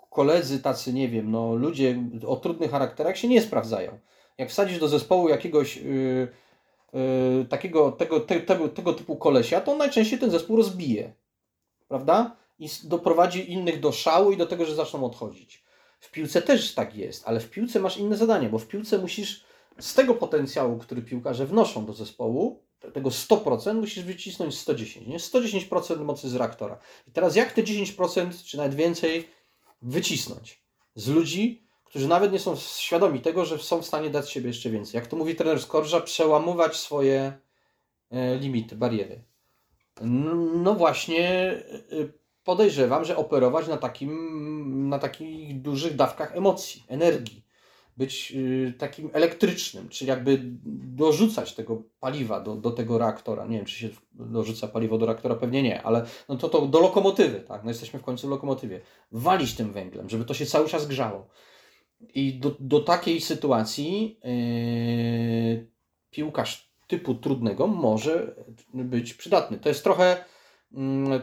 koledzy 0.10 0.60
tacy, 0.60 0.93
nie 0.93 1.10
wiem, 1.10 1.32
no, 1.32 1.56
ludzie 1.56 2.04
o 2.28 2.36
trudnych 2.36 2.71
charakterach 2.71 3.17
się 3.17 3.28
nie 3.28 3.41
sprawdzają. 3.41 3.99
Jak 4.38 4.49
wsadzisz 4.49 4.80
do 4.80 4.88
zespołu 4.88 5.30
jakiegoś 5.30 5.78
e, 5.78 5.82
e, 6.93 7.45
takiego, 7.45 7.91
tego, 7.91 8.19
te, 8.19 8.39
tego, 8.39 8.69
tego 8.69 8.93
typu 8.93 9.15
kolesia, 9.15 9.62
to 9.62 9.71
on 9.71 9.78
najczęściej 9.78 10.19
ten 10.19 10.32
zespół 10.32 10.58
rozbije. 10.58 11.13
Prawda? 11.88 12.36
I 12.60 12.69
doprowadzi 12.84 13.52
innych 13.52 13.80
do 13.80 13.91
szału 13.91 14.32
i 14.32 14.38
do 14.38 14.45
tego, 14.45 14.65
że 14.65 14.75
zaczną 14.75 15.06
odchodzić. 15.06 15.63
W 15.99 16.12
piłce 16.12 16.41
też 16.41 16.73
tak 16.73 16.95
jest, 16.95 17.28
ale 17.28 17.39
w 17.39 17.49
piłce 17.49 17.80
masz 17.80 17.97
inne 17.97 18.17
zadanie, 18.17 18.49
bo 18.49 18.60
w 18.60 18.67
piłce 18.67 18.97
musisz 18.97 19.43
z 19.80 19.93
tego 19.93 20.15
potencjału, 20.15 20.78
który 20.78 21.02
piłkarze 21.02 21.45
wnoszą 21.45 21.86
do 21.86 21.93
zespołu, 21.93 22.60
te- 22.60 22.69
tego 22.94 23.10
100% 23.10 23.76
musisz 23.76 24.04
wycisnąć 24.04 24.58
110, 24.58 25.08
nie? 25.08 25.18
110% 25.18 26.04
mocy 26.04 26.30
z 26.30 26.36
reaktora. 26.36 26.80
I 27.08 27.12
teraz 27.12 27.36
jak 27.36 27.54
te 27.54 27.63
10% 27.63 28.44
czy 28.46 28.58
nawet 28.58 28.76
więcej 28.76 29.30
wycisnąć 29.82 30.62
z 30.96 31.08
ludzi, 31.08 31.63
którzy 31.84 32.08
nawet 32.08 32.32
nie 32.32 32.39
są 32.39 32.56
świadomi 32.56 33.22
tego, 33.22 33.46
że 33.46 33.58
są 33.58 33.82
w 33.82 33.86
stanie 33.86 34.10
dać 34.10 34.32
siebie 34.32 34.48
jeszcze 34.48 34.70
więcej. 34.70 35.00
Jak 35.00 35.08
to 35.08 35.18
mówi 35.18 35.36
trener 35.36 35.62
Skorża, 35.62 36.02
przełamować 36.02 36.76
swoje 36.76 37.34
e, 38.12 38.36
limity, 38.36 38.76
bariery. 38.76 39.24
No, 40.02 40.76
właśnie 40.76 41.30
e, 41.30 41.63
podejrzewam, 42.44 43.06
że 43.06 43.18
operować 43.18 43.68
na, 43.68 43.78
takim, 43.78 44.89
na 44.89 45.00
takich 45.00 45.62
dużych 45.62 45.96
dawkach 45.96 46.38
emocji, 46.38 46.84
energii. 46.88 47.49
Być 48.00 48.34
y, 48.36 48.74
takim 48.78 49.10
elektrycznym, 49.14 49.90
czyli 49.90 50.10
jakby 50.10 50.40
dorzucać 50.96 51.54
tego 51.54 51.84
paliwa 52.00 52.42
do, 52.42 52.56
do 52.56 52.72
tego 52.72 52.98
reaktora. 52.98 53.46
Nie 53.46 53.58
wiem, 53.58 53.66
czy 53.66 53.76
się 53.76 53.90
dorzuca 54.14 54.68
paliwo 54.68 54.98
do 54.98 55.06
reaktora, 55.06 55.36
pewnie 55.36 55.64
nie, 55.64 55.84
ale 55.84 56.06
no 56.30 56.36
to, 56.36 56.50
to 56.50 56.68
do 56.68 56.80
lokomotywy, 56.80 57.40
tak? 57.40 57.64
No 57.64 57.70
jesteśmy 57.70 58.00
w 58.00 58.04
końcu 58.04 58.28
w 58.28 58.30
lokomotywie. 58.30 58.82
Walić 59.12 59.56
tym 59.56 59.74
węglem, 59.74 60.10
żeby 60.10 60.26
to 60.26 60.34
się 60.34 60.46
cały 60.46 60.68
czas 60.68 60.88
grzało. 60.88 61.28
I 62.16 62.34
do, 62.34 62.56
do 62.60 62.80
takiej 62.80 63.22
sytuacji 63.22 64.20
yy, 64.24 65.68
piłkarz 66.12 66.70
typu 66.88 67.16
trudnego 67.16 67.68
może 67.68 68.36
być 68.74 69.14
przydatny. 69.14 69.58
To 69.58 69.70
jest 69.70 69.84
trochę 69.84 70.26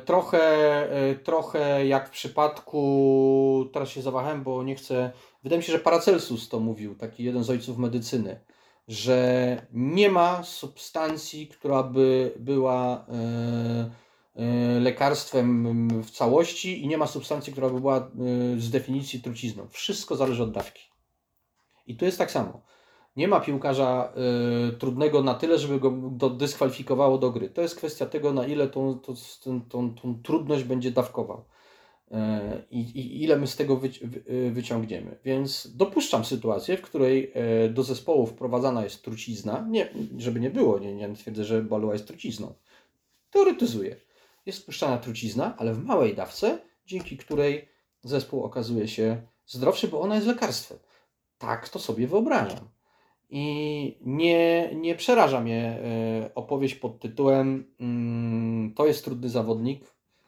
trochę, 0.05 0.43
e, 0.91 1.15
trochę 1.15 1.87
jak 1.87 2.09
w 2.09 2.11
przypadku, 2.11 3.71
teraz 3.73 3.89
się 3.89 4.03
zawahałem, 4.03 4.43
bo 4.43 4.63
nie 4.63 4.75
chcę, 4.75 5.13
wydaje 5.43 5.59
mi 5.59 5.65
się, 5.65 5.73
że 5.73 5.79
Paracelsus 5.79 6.49
to 6.49 6.61
mówił, 6.61 6.95
taki 6.95 7.25
jeden 7.25 7.45
z 7.45 7.51
ojców 7.51 7.79
medycyny, 7.79 8.41
że 8.89 9.67
nie 9.73 10.11
ma 10.11 10.43
substancji, 10.43 11.49
która 11.49 11.83
by 11.83 12.35
była 12.39 13.07
e, 13.09 13.91
e, 14.37 14.81
lekarstwem 14.81 15.89
w 16.03 16.11
całości 16.11 16.85
i 16.85 16.89
nie 16.89 16.99
ma 16.99 17.07
substancji, 17.07 17.53
która 17.53 17.69
by 17.69 17.81
była 17.81 18.11
z 18.57 18.71
definicji 18.71 19.23
trucizną. 19.23 19.69
Wszystko 19.71 20.17
zależy 20.17 20.43
od 20.43 20.53
dawki. 20.53 20.83
I 21.87 21.97
tu 21.97 22.05
jest 22.05 22.19
tak 22.19 22.31
samo 22.31 22.63
nie 23.17 23.29
ma 23.29 23.41
piłkarza 23.41 24.13
y, 24.69 24.79
trudnego 24.79 25.23
na 25.23 25.35
tyle, 25.35 25.59
żeby 25.59 25.81
go 25.81 25.91
do, 25.91 26.31
dyskwalifikowało 26.31 27.19
do 27.19 27.31
gry. 27.31 27.49
To 27.49 27.63
jest 27.63 27.77
kwestia 27.77 28.07
tego, 28.07 28.33
na 28.33 28.47
ile 28.47 28.69
tą, 28.69 28.99
tą, 28.99 29.61
tą, 29.69 29.95
tą 29.95 30.23
trudność 30.23 30.65
będzie 30.65 30.91
dawkował. 30.91 31.45
Y, 32.11 32.15
I, 32.71 33.23
ile 33.23 33.37
my 33.37 33.47
z 33.47 33.57
tego 33.57 33.77
wy, 33.77 33.89
wy, 33.89 34.51
wyciągniemy. 34.51 35.19
Więc 35.25 35.77
dopuszczam 35.77 36.25
sytuację, 36.25 36.77
w 36.77 36.83
której 36.83 37.33
y, 37.67 37.71
do 37.71 37.83
zespołu 37.83 38.27
wprowadzana 38.27 38.85
jest 38.85 39.03
trucizna. 39.05 39.67
Nie, 39.71 39.89
żeby 40.19 40.41
nie 40.41 40.51
było, 40.51 40.79
nie, 40.79 40.95
nie 40.95 41.15
twierdzę, 41.15 41.45
że 41.45 41.63
Balua 41.63 41.93
jest 41.93 42.07
trucizną. 42.07 42.55
Teoretyzuję. 43.31 43.97
Jest 44.47 44.63
wpuszczana 44.63 44.99
trucizna, 44.99 45.57
ale 45.59 45.75
w 45.75 45.85
małej 45.85 46.15
dawce, 46.15 46.59
dzięki 46.87 47.17
której 47.17 47.69
zespół 48.03 48.45
okazuje 48.45 48.89
się 48.89 49.23
zdrowszy, 49.47 49.89
bo 49.89 50.01
ona 50.01 50.15
jest 50.15 50.27
lekarstwem. 50.27 50.79
Tak 51.39 51.69
to 51.69 51.79
sobie 51.79 52.07
wyobrażam. 52.07 52.76
I 53.31 53.99
nie, 54.01 54.71
nie 54.75 54.95
przeraża 54.95 55.41
mnie 55.41 55.63
e, 55.65 56.35
opowieść 56.35 56.75
pod 56.75 57.01
tytułem 57.01 57.65
mm, 57.81 58.75
To 58.75 58.87
jest 58.87 59.05
trudny 59.05 59.29
zawodnik, 59.29 59.85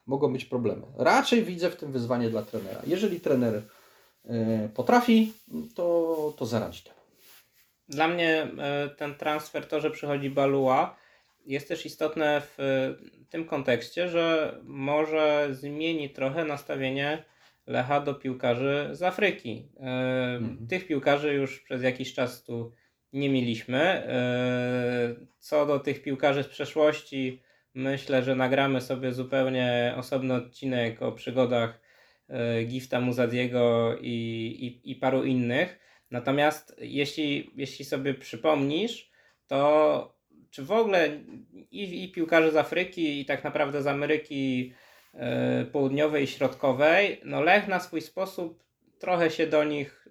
mogą 0.07 0.33
być 0.33 0.45
problemy. 0.45 0.83
Raczej 0.97 1.45
widzę 1.45 1.71
w 1.71 1.77
tym 1.77 1.93
wyzwanie 1.93 2.31
dla 2.31 2.43
trenera. 2.43 2.83
Jeżeli 2.87 3.21
trener 3.21 3.63
e, 4.25 4.69
potrafi, 4.75 5.33
to, 5.75 6.35
to 6.37 6.47
zaradzi 6.47 6.83
temu. 6.83 6.97
Dla 7.89 8.09
mnie 8.09 8.49
e, 8.59 8.89
ten 8.89 9.15
transfer, 9.15 9.69
to, 9.69 9.81
że 9.81 9.91
przychodzi 9.91 10.31
Balua, 10.31 10.97
jest 11.47 11.69
też 11.69 11.87
istotne 11.87 12.43
w 12.57 12.95
tym 13.31 13.45
kontekście, 13.45 14.09
że 14.09 14.59
może 14.65 15.49
zmieni 15.51 16.11
trochę 16.11 16.45
nastawienie 16.45 17.25
Lecha 17.67 18.01
do 18.01 18.15
piłkarzy 18.15 18.89
z 18.93 19.03
Afryki. 19.03 19.69
Mhm. 19.77 20.67
Tych 20.69 20.87
piłkarzy 20.87 21.35
już 21.35 21.61
przez 21.61 21.83
jakiś 21.83 22.15
czas 22.15 22.45
tu 22.45 22.73
nie 23.12 23.31
mieliśmy. 23.31 23.79
E, 23.79 25.14
co 25.38 25.66
do 25.66 25.79
tych 25.79 26.03
piłkarzy 26.03 26.42
z 26.42 26.49
przeszłości, 26.49 27.42
myślę, 27.75 28.23
że 28.23 28.37
nagramy 28.37 28.81
sobie 28.81 29.12
zupełnie 29.12 29.94
osobny 29.97 30.35
odcinek 30.35 31.03
o 31.03 31.12
przygodach 31.12 31.81
e, 32.29 32.64
Gifta 32.64 33.01
Muzadiego 33.01 33.97
i, 34.01 34.81
i, 34.85 34.90
i 34.90 34.97
paru 34.97 35.25
innych. 35.25 35.79
Natomiast 36.11 36.77
jeśli, 36.79 37.51
jeśli 37.57 37.85
sobie 37.85 38.14
przypomnisz, 38.14 39.11
to 39.47 40.18
czy 40.51 40.64
w 40.64 40.73
ogóle 40.73 41.09
i, 41.71 42.05
i 42.05 42.12
piłkarze 42.12 42.51
z 42.51 42.57
Afryki, 42.57 43.21
i 43.21 43.25
tak 43.25 43.44
naprawdę 43.44 43.83
z 43.83 43.87
Ameryki 43.87 44.73
e, 45.14 45.64
Południowej 45.64 46.25
i 46.25 46.27
Środkowej, 46.27 47.21
no 47.25 47.40
Lech 47.40 47.68
na 47.68 47.81
swój 47.81 48.01
sposób 48.01 48.64
trochę 48.99 49.31
się 49.31 49.47
do 49.47 49.64
nich 49.64 50.09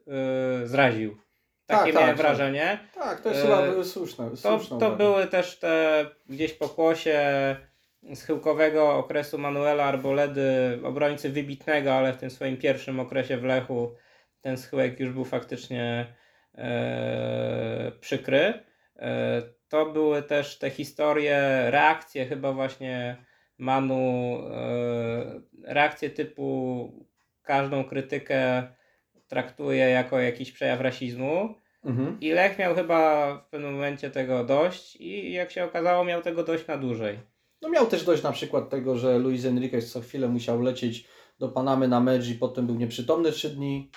zraził. 0.64 1.18
Takie 1.68 1.94
tak, 1.94 2.02
miałem 2.02 2.18
tak, 2.18 2.26
wrażenie. 2.26 2.80
Tak, 2.96 3.22
to 3.22 3.30
jest 3.30 3.42
chyba 3.42 3.68
e, 3.68 3.84
słuszne. 3.84 4.30
To, 4.44 4.60
to 4.60 4.92
były 4.96 5.28
też 5.28 5.60
te 5.60 6.06
gdzieś 6.30 6.54
pokłosie 6.54 7.26
schyłkowego 8.16 8.98
okresu 8.98 9.38
Manuela 9.38 9.84
Arboledy, 9.84 10.80
obrońcy 10.84 11.30
wybitnego, 11.30 11.94
ale 11.94 12.14
w 12.14 12.18
tym 12.18 12.30
swoim 12.30 12.58
pierwszym 12.58 13.00
okresie 13.00 13.38
w 13.38 13.44
Lechu 13.44 13.96
ten 14.42 14.58
schyłek 14.58 15.00
już 15.00 15.14
był 15.14 15.26
faktycznie 15.26 16.14
e, 16.56 17.92
przykry. 18.00 18.54
E, 18.96 19.42
to 19.70 19.86
były 19.86 20.24
też 20.24 20.60
te 20.60 20.70
historie, 20.70 21.66
reakcje 21.72 22.26
chyba 22.26 22.54
właśnie 22.54 23.18
Manu, 23.58 24.38
e, 24.52 25.42
reakcje 25.64 26.10
typu 26.10 27.08
każdą 27.44 27.84
krytykę 27.84 28.68
traktuje 29.28 29.90
jako 29.90 30.20
jakiś 30.20 30.52
przejaw 30.52 30.82
rasizmu. 30.82 31.56
Mhm. 31.86 32.18
I 32.22 32.32
Lech 32.32 32.60
miał 32.60 32.76
chyba 32.76 33.34
w 33.38 33.50
pewnym 33.50 33.74
momencie 33.74 34.12
tego 34.12 34.44
dość 34.44 34.96
i 34.96 35.34
jak 35.34 35.52
się 35.52 35.64
okazało 35.64 36.04
miał 36.04 36.22
tego 36.22 36.44
dość 36.44 36.68
na 36.68 36.78
dłużej. 36.78 37.20
No 37.62 37.70
miał 37.70 37.88
też 37.88 38.06
dość 38.06 38.24
na 38.24 38.32
przykład 38.32 38.70
tego, 38.70 38.98
że 38.98 39.20
Luis 39.20 39.46
Enriquez 39.46 39.92
co 39.92 40.02
chwilę 40.02 40.28
musiał 40.28 40.62
lecieć 40.62 41.08
do 41.40 41.50
Panamy 41.50 41.88
na 41.88 42.00
mecz 42.00 42.28
i 42.28 42.36
potem 42.36 42.68
był 42.68 42.76
nieprzytomny 42.76 43.32
trzy 43.32 43.50
dni, 43.50 43.92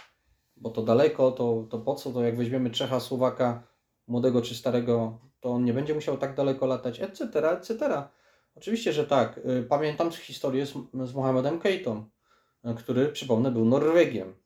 bo 0.57 0.71
to 0.71 0.83
daleko, 0.83 1.33
to, 1.33 1.67
to 1.71 1.79
po 1.79 1.95
co, 1.95 2.13
to 2.13 2.23
jak 2.23 2.37
weźmiemy 2.37 2.71
Czecha, 2.71 3.01
Słowaka, 3.01 3.63
młodego 4.07 4.43
czy 4.43 4.55
starego, 4.55 5.19
to 5.41 5.51
on 5.51 5.65
nie 5.65 5.73
będzie 5.73 5.95
musiał 5.95 6.17
tak 6.17 6.35
daleko 6.35 6.67
latać, 6.67 7.01
etc., 7.01 7.51
etc. 7.51 8.03
Oczywiście, 8.55 8.93
że 8.93 9.07
tak. 9.07 9.39
Y, 9.39 9.67
pamiętam 9.69 10.11
historię 10.11 10.67
z, 10.67 10.75
z 11.05 11.15
Mohamedem 11.15 11.59
Keitą, 11.59 12.05
y, 12.65 12.75
który, 12.75 13.09
przypomnę, 13.09 13.51
był 13.51 13.65
Norwegiem 13.65 14.40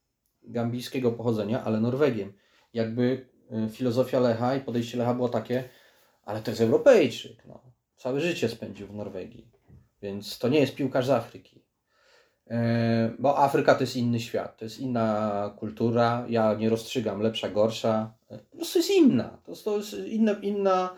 gambijskiego 0.45 1.13
pochodzenia, 1.13 1.65
ale 1.65 1.81
Norwegiem. 1.81 2.33
Jakby 2.75 3.27
y, 3.67 3.69
filozofia 3.69 4.21
Lecha 4.21 4.57
i 4.57 4.61
podejście 4.61 4.99
Lecha 4.99 5.15
było 5.15 5.29
takie, 5.29 5.65
ale 6.25 6.43
to 6.43 6.51
jest 6.51 6.61
Europejczyk. 6.61 7.45
No. 7.47 7.61
Całe 7.97 8.21
życie 8.21 8.49
spędził 8.49 8.87
w 8.87 8.95
Norwegii, 8.95 9.49
więc 10.03 10.39
to 10.39 10.49
nie 10.49 10.61
jest 10.61 10.75
piłkarz 10.75 11.07
z 11.07 11.11
Afryki. 11.11 11.65
E, 12.51 13.11
bo 13.19 13.39
Afryka 13.39 13.75
to 13.75 13.81
jest 13.81 13.97
inny 13.97 14.21
świat, 14.21 14.57
to 14.59 14.65
jest 14.65 14.81
inna 14.81 15.55
kultura. 15.59 16.27
Ja 16.29 16.55
nie 16.55 16.71
rozstrzygam 16.71 17.21
lepsza, 17.21 17.49
gorsza. 17.49 18.13
E, 18.31 18.39
po 18.39 18.57
prostu 18.57 18.79
jest 18.79 18.91
inna. 18.91 19.39
To 19.45 19.53
jest, 19.53 19.65
to 19.65 19.77
jest 19.77 19.95
inna, 19.95 20.33
inna, 20.33 20.95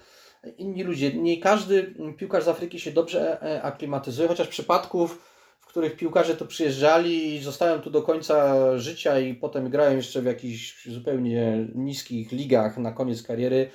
inni 0.59 0.83
ludzie. 0.83 1.13
Nie 1.13 1.41
każdy 1.41 1.95
piłkarz 2.19 2.45
z 2.45 2.49
Afryki 2.49 2.81
się 2.81 2.91
dobrze 2.91 3.43
e, 3.43 3.63
aklimatyzuje, 3.63 4.29
chociaż 4.29 4.49
przypadków 4.49 5.36
których 5.77 5.97
piłkarze 5.97 6.37
tu 6.37 6.47
przyjeżdżali 6.47 7.35
i 7.35 7.43
zostają 7.43 7.81
tu 7.81 7.91
do 7.91 8.03
końca 8.03 8.79
życia 8.79 9.19
i 9.21 9.35
potem 9.35 9.71
grają 9.71 9.97
jeszcze 9.97 10.23
w 10.23 10.25
jakichś 10.25 10.89
zupełnie 10.89 11.69
niskich 11.75 12.33
ligach 12.33 12.79
na 12.79 12.93
koniec 12.93 13.23
kariery, 13.23 13.71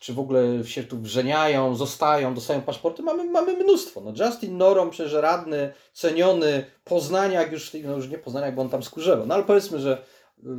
czy 0.00 0.14
w 0.14 0.18
ogóle 0.18 0.64
się 0.64 0.84
tu 0.84 0.98
wrzeniają, 0.98 1.74
zostają, 1.74 2.34
dostają 2.34 2.60
paszporty, 2.60 3.02
mamy, 3.02 3.24
mamy 3.24 3.56
mnóstwo. 3.56 4.00
No 4.00 4.12
Justin 4.24 4.56
Norom, 4.56 4.90
przecież 4.90 5.12
radny, 5.12 5.72
ceniony, 5.92 6.64
Poznaniak 6.84 7.52
już, 7.52 7.72
no 7.84 7.96
już 7.96 8.08
nie 8.08 8.18
Poznaniak, 8.18 8.54
bo 8.54 8.62
on 8.62 8.68
tam 8.68 8.82
skurzewał, 8.82 9.26
no 9.26 9.34
ale 9.34 9.44
powiedzmy, 9.44 9.80
że 9.80 10.02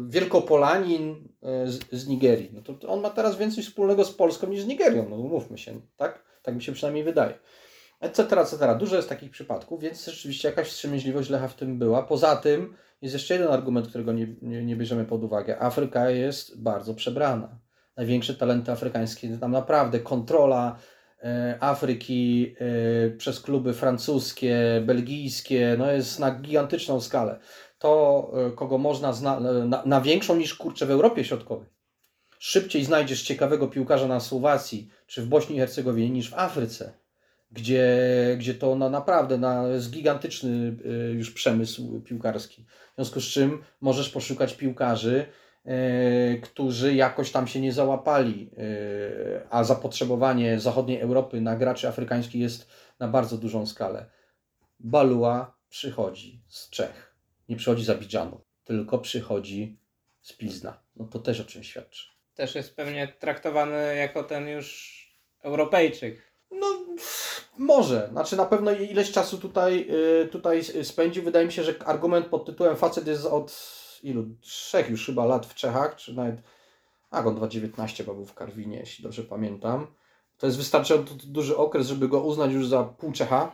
Wielkopolanin 0.08 1.28
e, 1.44 1.68
z, 1.68 1.80
z 1.92 2.08
Nigerii, 2.08 2.52
no 2.54 2.62
to 2.62 2.88
on 2.88 3.02
ma 3.02 3.10
teraz 3.10 3.38
więcej 3.38 3.64
wspólnego 3.64 4.06
z 4.06 4.12
Polską 4.12 4.48
niż 4.48 4.62
z 4.62 4.68
Nigerią, 4.68 5.08
no 5.10 5.16
umówmy 5.16 5.58
się, 5.58 5.82
tak? 5.98 6.24
Tak 6.44 6.56
mi 6.56 6.64
się 6.64 6.72
przynajmniej 6.72 7.04
wydaje 7.04 7.34
etc., 8.00 8.42
etc. 8.42 8.76
Dużo 8.80 8.96
jest 8.96 9.10
takich 9.10 9.32
przypadków, 9.32 9.82
więc 9.82 10.06
rzeczywiście 10.06 10.50
jakaś 10.50 10.68
wstrzemięźliwość 10.68 11.30
Lecha 11.30 11.48
w 11.48 11.56
tym 11.56 11.80
była. 11.80 12.04
Poza 12.04 12.36
tym 12.36 12.76
jest 13.02 13.14
jeszcze 13.14 13.34
jeden 13.34 13.50
argument, 13.50 13.88
którego 13.88 14.14
nie, 14.14 14.28
nie, 14.42 14.66
nie 14.66 14.76
bierzemy 14.76 15.06
pod 15.06 15.24
uwagę. 15.24 15.62
Afryka 15.62 16.10
jest 16.10 16.62
bardzo 16.62 16.94
przebrana. 16.94 17.60
Największe 17.98 18.34
talenty 18.34 18.72
afrykańskie, 18.72 19.38
tam 19.38 19.52
naprawdę 19.52 20.00
kontrola 20.00 20.80
e, 21.24 21.58
Afryki 21.60 22.56
e, 22.60 23.10
przez 23.10 23.42
kluby 23.42 23.74
francuskie, 23.74 24.84
belgijskie, 24.86 25.76
no 25.80 25.92
jest 25.92 26.20
na 26.20 26.32
gigantyczną 26.32 27.02
skalę. 27.02 27.40
To, 27.80 28.32
e, 28.48 28.52
kogo 28.52 28.78
można 28.78 29.14
zna, 29.14 29.40
na, 29.40 29.84
na 29.86 30.02
większą 30.02 30.36
niż 30.36 30.56
kurczę 30.56 30.86
w 30.86 30.92
Europie 30.92 31.24
Środkowej. 31.24 31.68
Szybciej 32.40 32.86
znajdziesz 32.86 33.24
ciekawego 33.24 33.68
piłkarza 33.68 34.08
na 34.08 34.20
Słowacji 34.20 34.90
czy 35.08 35.22
w 35.22 35.28
Bośni 35.28 35.56
i 35.56 35.60
Hercegowinie 35.60 36.10
niż 36.10 36.30
w 36.30 36.34
Afryce 36.34 36.94
gdzie, 37.52 37.88
gdzie 38.38 38.54
to 38.54 38.76
na, 38.76 38.90
naprawdę 38.90 39.38
na, 39.38 39.68
jest 39.68 39.92
gigantyczny 39.92 40.78
y, 40.86 41.14
już 41.14 41.32
przemysł 41.32 42.02
piłkarski. 42.02 42.66
W 42.92 42.96
związku 42.96 43.22
z 43.22 43.26
czym 43.26 43.64
możesz 43.82 44.10
poszukać 44.10 44.54
piłkarzy, 44.54 45.26
y, 45.66 46.42
którzy 46.42 46.96
jakoś 46.96 47.32
tam 47.32 47.48
się 47.48 47.62
nie 47.62 47.74
załapali, 47.74 48.50
y, 48.58 49.48
a 49.50 49.64
zapotrzebowanie 49.64 50.60
zachodniej 50.60 51.02
Europy 51.02 51.42
na 51.42 51.56
graczy 51.56 51.88
afrykańskich 51.88 52.42
jest 52.42 52.68
na 53.00 53.08
bardzo 53.08 53.38
dużą 53.38 53.66
skalę. 53.66 54.06
Balua 54.80 55.58
przychodzi 55.70 56.42
z 56.48 56.70
Czech. 56.70 57.16
Nie 57.50 57.56
przychodzi 57.56 57.86
z 57.86 57.90
Abidżanu, 57.90 58.42
tylko 58.64 58.98
przychodzi 59.00 59.80
z 60.22 60.34
Pilzna, 60.34 60.80
no 60.96 61.06
to 61.06 61.20
też 61.20 61.40
o 61.40 61.44
czymś 61.44 61.70
świadczy. 61.70 62.08
Też 62.36 62.56
jest 62.56 62.76
pewnie 62.76 63.08
traktowany 63.20 63.96
jako 63.96 64.24
ten 64.24 64.48
już 64.48 64.98
Europejczyk. 65.44 66.34
No, 66.52 66.68
może. 67.60 68.10
Znaczy 68.12 68.38
na 68.38 68.46
pewno 68.46 68.72
ileś 68.72 69.12
czasu 69.12 69.38
tutaj, 69.38 69.88
y, 70.24 70.28
tutaj 70.28 70.64
spędził. 70.84 71.24
Wydaje 71.24 71.46
mi 71.46 71.52
się, 71.52 71.64
że 71.64 71.76
argument 71.86 72.26
pod 72.26 72.46
tytułem 72.46 72.76
facet 72.76 73.08
jest 73.08 73.26
od 73.26 73.78
ilu? 74.04 74.26
Trzech 74.42 74.90
już 74.90 75.06
chyba 75.06 75.26
lat 75.26 75.46
w 75.46 75.56
Czechach, 75.56 75.96
czy 75.96 76.14
nawet 76.14 76.42
a 77.12 77.26
on 77.26 77.36
2,19 77.36 77.98
chyba 77.98 78.14
był 78.14 78.26
w 78.26 78.34
Karwinie, 78.34 78.78
jeśli 78.78 79.04
dobrze 79.04 79.24
pamiętam. 79.24 79.88
To 80.38 80.46
jest 80.46 80.58
wystarczająco 80.58 81.16
duży 81.24 81.58
okres, 81.58 81.88
żeby 81.88 82.08
go 82.08 82.24
uznać 82.24 82.52
już 82.52 82.68
za 82.68 82.84
pół 82.84 83.12
Czecha. 83.12 83.52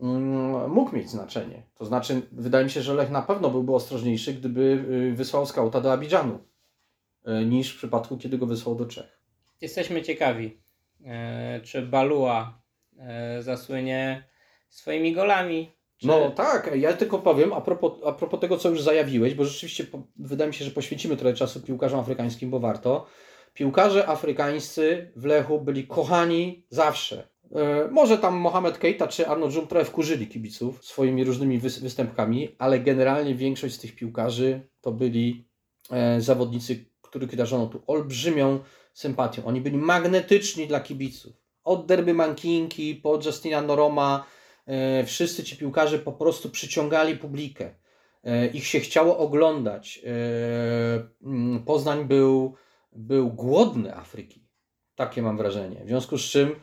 Mm, 0.00 0.70
Mógł 0.70 0.96
mieć 0.96 1.10
znaczenie. 1.10 1.62
To 1.74 1.84
znaczy, 1.84 2.22
wydaje 2.32 2.64
mi 2.64 2.70
się, 2.70 2.82
że 2.82 2.94
Lech 2.94 3.10
na 3.10 3.22
pewno 3.22 3.50
byłby 3.50 3.74
ostrożniejszy, 3.74 4.34
gdyby 4.34 4.84
y, 5.12 5.14
wysłał 5.16 5.46
skauta 5.46 5.80
do 5.80 5.92
Abidżanu, 5.92 6.38
y, 7.28 7.46
niż 7.46 7.74
w 7.74 7.76
przypadku, 7.76 8.18
kiedy 8.18 8.38
go 8.38 8.46
wysłał 8.46 8.74
do 8.74 8.86
Czech. 8.86 9.22
Jesteśmy 9.60 10.02
ciekawi, 10.02 10.62
czy 11.64 11.82
Balua 11.82 12.61
zasłynie 13.40 14.24
swoimi 14.68 15.12
golami. 15.12 15.72
Czy... 15.96 16.06
No 16.06 16.30
tak, 16.30 16.70
ja 16.76 16.92
tylko 16.92 17.18
powiem 17.18 17.52
a 17.52 17.60
propos, 17.60 17.92
a 18.06 18.12
propos 18.12 18.40
tego, 18.40 18.58
co 18.58 18.68
już 18.68 18.82
zajawiłeś, 18.82 19.34
bo 19.34 19.44
rzeczywiście 19.44 19.84
po, 19.84 20.02
wydaje 20.16 20.48
mi 20.48 20.54
się, 20.54 20.64
że 20.64 20.70
poświęcimy 20.70 21.16
trochę 21.16 21.34
czasu 21.34 21.60
piłkarzom 21.60 22.00
afrykańskim, 22.00 22.50
bo 22.50 22.60
warto. 22.60 23.06
Piłkarze 23.54 24.08
afrykańscy 24.08 25.12
w 25.16 25.24
Lechu 25.24 25.60
byli 25.60 25.86
kochani 25.86 26.66
zawsze. 26.68 27.28
E, 27.54 27.88
może 27.90 28.18
tam 28.18 28.34
Mohamed 28.34 28.78
Keita 28.78 29.08
czy 29.08 29.28
Arnold 29.28 29.54
Jum 29.54 29.66
trochę 29.66 29.84
wkurzyli 29.84 30.26
kibiców 30.26 30.84
swoimi 30.84 31.24
różnymi 31.24 31.60
wys- 31.60 31.82
występkami, 31.82 32.54
ale 32.58 32.78
generalnie 32.80 33.34
większość 33.34 33.74
z 33.74 33.78
tych 33.78 33.94
piłkarzy 33.94 34.68
to 34.80 34.92
byli 34.92 35.48
e, 35.90 36.20
zawodnicy, 36.20 36.84
których 37.02 37.36
darzono 37.36 37.66
tu 37.66 37.82
olbrzymią 37.86 38.60
sympatią. 38.92 39.44
Oni 39.44 39.60
byli 39.60 39.76
magnetyczni 39.76 40.66
dla 40.66 40.80
kibiców. 40.80 41.41
Od 41.64 41.86
Derby 41.86 42.14
Mankinki 42.14 42.94
po 42.94 43.18
Justina 43.26 43.62
Noroma, 43.62 44.24
e, 44.66 45.04
wszyscy 45.04 45.44
ci 45.44 45.56
piłkarze 45.56 45.98
po 45.98 46.12
prostu 46.12 46.50
przyciągali 46.50 47.16
publikę. 47.16 47.74
E, 48.24 48.46
ich 48.46 48.66
się 48.66 48.80
chciało 48.80 49.18
oglądać. 49.18 50.00
E, 50.04 50.08
mm, 51.22 51.64
Poznań 51.64 52.04
był, 52.04 52.54
był 52.92 53.30
głodny 53.30 53.96
Afryki. 53.96 54.48
Takie 54.94 55.22
mam 55.22 55.36
wrażenie. 55.36 55.84
W 55.84 55.88
związku 55.88 56.18
z 56.18 56.22
czym 56.22 56.54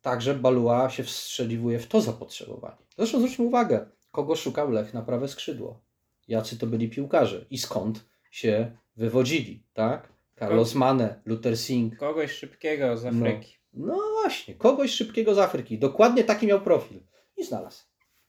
także 0.00 0.34
Balua 0.34 0.90
się 0.90 1.04
wstrzeliwuje 1.04 1.78
w 1.78 1.86
to 1.86 2.00
zapotrzebowanie. 2.00 2.86
Zresztą 2.96 3.18
zwróćmy 3.18 3.44
uwagę, 3.44 3.86
kogo 4.10 4.36
szukał 4.36 4.70
Lech 4.70 4.94
na 4.94 5.02
prawe 5.02 5.28
skrzydło. 5.28 5.80
Jacy 6.28 6.58
to 6.58 6.66
byli 6.66 6.88
piłkarze 6.88 7.46
i 7.50 7.58
skąd 7.58 8.04
się 8.30 8.76
wywodzili, 8.96 9.62
tak? 9.72 10.12
Carlos 10.38 10.74
Mane, 10.74 11.20
Luther 11.24 11.56
Singh. 11.56 11.96
Kogoś 11.96 12.32
szybkiego 12.32 12.96
z 12.96 13.04
Afryki. 13.06 13.52
No 13.52 13.57
właśnie, 13.72 14.54
kogoś 14.54 14.90
szybkiego 14.90 15.34
z 15.34 15.38
Afryki. 15.38 15.78
Dokładnie 15.78 16.24
taki 16.24 16.46
miał 16.46 16.60
profil. 16.60 17.00
I 17.36 17.44
znalazł. 17.44 17.84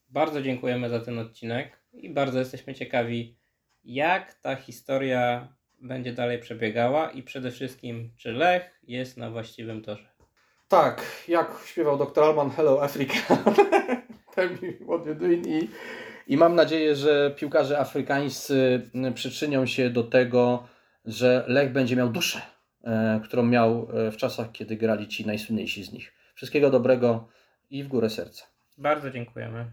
Bardzo 0.09 0.41
dziękujemy 0.41 0.89
za 0.89 0.99
ten 0.99 1.19
odcinek 1.19 1.79
i 1.93 2.09
bardzo 2.09 2.39
jesteśmy 2.39 2.73
ciekawi, 2.73 3.37
jak 3.83 4.33
ta 4.33 4.55
historia 4.55 5.53
będzie 5.81 6.13
dalej 6.13 6.39
przebiegała 6.39 7.11
i 7.11 7.23
przede 7.23 7.51
wszystkim, 7.51 8.11
czy 8.17 8.31
Lech 8.31 8.79
jest 8.83 9.17
na 9.17 9.31
właściwym 9.31 9.81
torze. 9.81 10.09
Tak, 10.67 11.05
jak 11.27 11.61
śpiewał 11.65 11.97
dr 11.97 12.23
Alman 12.23 12.49
Hello 12.49 12.83
Africa. 12.83 13.37
Tell 14.35 14.49
me 14.49 14.73
what 14.87 15.05
you're 15.05 15.15
doing. 15.15 15.47
I, 15.47 15.69
I 16.27 16.37
mam 16.37 16.55
nadzieję, 16.55 16.95
że 16.95 17.33
piłkarze 17.37 17.79
afrykańscy 17.79 18.89
przyczynią 19.15 19.65
się 19.65 19.89
do 19.89 20.03
tego, 20.03 20.67
że 21.05 21.45
Lech 21.47 21.71
będzie 21.71 21.95
miał 21.95 22.09
duszę, 22.09 22.41
którą 23.23 23.43
miał 23.43 23.87
e, 23.93 24.11
w 24.11 24.17
czasach, 24.17 24.51
kiedy 24.51 24.75
grali 24.77 25.07
ci 25.07 25.27
najsłynniejsi 25.27 25.83
z 25.83 25.91
nich. 25.91 26.13
Wszystkiego 26.35 26.69
dobrego 26.69 27.27
i 27.69 27.83
w 27.83 27.87
górę 27.87 28.09
serca. 28.09 28.45
Bardzo 28.77 29.11
dziękujemy. 29.11 29.71